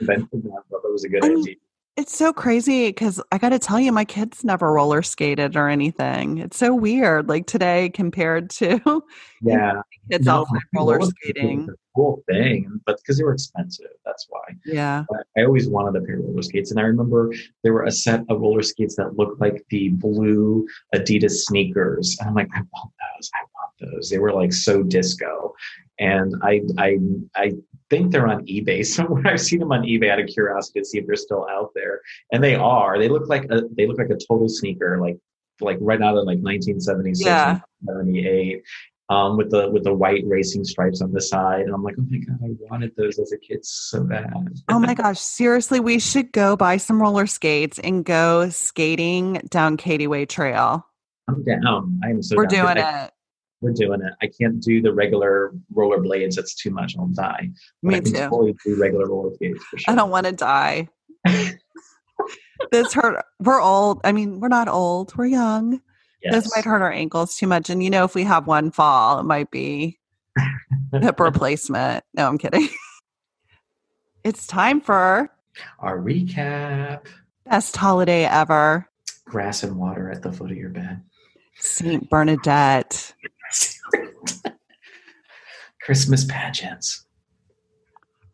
invented 0.00 0.42
that 0.44 0.62
but 0.70 0.80
it 0.84 0.92
was 0.92 1.04
a 1.04 1.08
good 1.08 1.24
I 1.24 1.28
idea 1.28 1.56
it's 1.96 2.16
so 2.16 2.32
crazy 2.32 2.88
because 2.88 3.22
I 3.32 3.38
got 3.38 3.50
to 3.50 3.58
tell 3.58 3.80
you, 3.80 3.90
my 3.90 4.04
kids 4.04 4.44
never 4.44 4.70
roller 4.72 5.02
skated 5.02 5.56
or 5.56 5.68
anything. 5.68 6.38
It's 6.38 6.58
so 6.58 6.74
weird, 6.74 7.28
like 7.28 7.46
today 7.46 7.88
compared 7.88 8.50
to 8.50 9.02
yeah, 9.42 9.80
kids 10.10 10.26
no, 10.26 10.40
outside 10.40 10.60
roller 10.74 11.00
skating. 11.00 11.68
Cool 11.94 12.22
thing, 12.28 12.80
but 12.84 12.98
because 12.98 13.16
they 13.16 13.24
were 13.24 13.32
expensive, 13.32 13.86
that's 14.04 14.26
why. 14.28 14.42
Yeah, 14.66 15.04
but 15.08 15.26
I 15.38 15.44
always 15.44 15.68
wanted 15.68 16.00
a 16.00 16.04
pair 16.04 16.18
of 16.18 16.24
roller 16.26 16.42
skates, 16.42 16.70
and 16.70 16.78
I 16.78 16.82
remember 16.82 17.32
there 17.62 17.72
were 17.72 17.84
a 17.84 17.90
set 17.90 18.20
of 18.28 18.42
roller 18.42 18.62
skates 18.62 18.96
that 18.96 19.16
looked 19.16 19.40
like 19.40 19.64
the 19.70 19.88
blue 19.90 20.66
Adidas 20.94 21.44
sneakers, 21.44 22.18
and 22.20 22.28
I'm 22.28 22.34
like, 22.34 22.50
I 22.54 22.58
want 22.58 22.92
those. 23.16 23.30
I 23.34 23.40
want 23.54 23.92
those. 23.94 24.10
They 24.10 24.18
were 24.18 24.34
like 24.34 24.52
so 24.52 24.82
disco, 24.82 25.54
and 25.98 26.34
I 26.42 26.60
I 26.76 26.98
I 27.34 27.52
think 27.90 28.12
they're 28.12 28.28
on 28.28 28.44
eBay 28.46 28.84
somewhere. 28.86 29.26
I've 29.26 29.40
seen 29.40 29.60
them 29.60 29.72
on 29.72 29.82
eBay 29.82 30.10
out 30.10 30.20
of 30.20 30.26
curiosity 30.26 30.80
to 30.80 30.84
see 30.84 30.98
if 30.98 31.06
they're 31.06 31.16
still 31.16 31.46
out 31.50 31.72
there, 31.74 32.00
and 32.32 32.42
they 32.42 32.54
are. 32.54 32.98
They 32.98 33.08
look 33.08 33.28
like 33.28 33.44
a 33.50 33.62
they 33.76 33.86
look 33.86 33.98
like 33.98 34.10
a 34.10 34.18
total 34.28 34.48
sneaker, 34.48 35.00
like 35.00 35.18
like 35.60 35.78
right 35.80 36.02
out 36.02 36.16
of 36.16 36.26
like 36.26 36.38
1976, 36.38 37.24
yeah. 37.26 37.60
78. 37.86 38.62
Um, 39.08 39.36
with 39.36 39.52
the 39.52 39.70
with 39.70 39.84
the 39.84 39.94
white 39.94 40.24
racing 40.26 40.64
stripes 40.64 41.00
on 41.00 41.12
the 41.12 41.20
side, 41.20 41.60
and 41.60 41.72
I'm 41.72 41.84
like, 41.84 41.94
oh 41.96 42.04
my 42.10 42.18
god, 42.18 42.38
I 42.42 42.48
wanted 42.68 42.92
those 42.96 43.20
as 43.20 43.30
a 43.30 43.38
kid 43.38 43.64
so 43.64 44.02
bad. 44.02 44.32
oh 44.68 44.80
my 44.80 44.94
gosh, 45.02 45.20
seriously, 45.20 45.78
we 45.78 46.00
should 46.00 46.32
go 46.32 46.56
buy 46.56 46.76
some 46.76 47.00
roller 47.00 47.28
skates 47.28 47.78
and 47.78 48.04
go 48.04 48.48
skating 48.50 49.34
down 49.48 49.76
Katy 49.76 50.08
Way 50.08 50.26
Trail. 50.26 50.84
I'm 51.28 51.44
down. 51.44 52.00
I 52.04 52.10
am 52.10 52.20
so. 52.20 52.36
We're 52.36 52.46
down. 52.46 52.74
doing 52.74 52.84
I, 52.84 53.04
it 53.04 53.12
we're 53.66 53.72
doing 53.72 54.00
it. 54.00 54.12
I 54.22 54.28
can't 54.28 54.62
do 54.62 54.80
the 54.80 54.92
regular 54.92 55.52
roller 55.74 56.00
blades. 56.00 56.36
That's 56.36 56.54
too 56.54 56.70
much. 56.70 56.96
I'll 56.96 57.08
die. 57.08 57.50
But 57.82 57.88
Me 57.88 57.96
I 57.96 58.00
can 58.00 58.12
too. 58.12 58.18
Totally 58.20 58.56
do 58.64 58.80
regular 58.80 59.08
roller 59.08 59.34
skates 59.34 59.64
for 59.64 59.78
sure. 59.78 59.92
I 59.92 59.96
don't 59.96 60.10
want 60.10 60.26
to 60.26 60.32
die. 60.32 60.88
this 62.70 62.92
hurt. 62.92 63.24
We're 63.40 63.60
old. 63.60 64.00
I 64.04 64.12
mean, 64.12 64.40
we're 64.40 64.48
not 64.48 64.68
old. 64.68 65.16
We're 65.16 65.26
young. 65.26 65.80
Yes. 66.22 66.34
This 66.34 66.56
might 66.56 66.64
hurt 66.64 66.82
our 66.82 66.92
ankles 66.92 67.36
too 67.36 67.46
much. 67.46 67.70
And 67.70 67.82
you 67.82 67.90
know, 67.90 68.04
if 68.04 68.14
we 68.14 68.24
have 68.24 68.46
one 68.46 68.70
fall, 68.70 69.20
it 69.20 69.24
might 69.24 69.50
be 69.50 69.98
hip 70.92 71.18
replacement. 71.18 72.04
No, 72.14 72.28
I'm 72.28 72.38
kidding. 72.38 72.68
it's 74.24 74.46
time 74.46 74.80
for 74.80 75.30
our 75.80 75.98
recap. 75.98 77.06
Best 77.44 77.76
holiday 77.76 78.24
ever. 78.24 78.88
Grass 79.24 79.62
and 79.62 79.76
water 79.76 80.10
at 80.10 80.22
the 80.22 80.32
foot 80.32 80.52
of 80.52 80.56
your 80.56 80.70
bed. 80.70 81.02
Saint 81.58 82.08
Bernadette. 82.10 83.14
Christmas 85.82 86.24
pageants. 86.24 87.06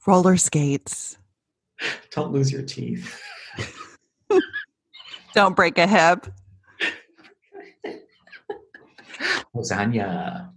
Roller 0.07 0.37
skates. 0.37 1.17
Don't 2.11 2.33
lose 2.33 2.51
your 2.51 2.63
teeth. 2.63 3.21
Don't 5.35 5.57
break 5.57 5.79
a 5.79 5.87
hip. 5.87 6.27
Lasagna. 9.55 10.51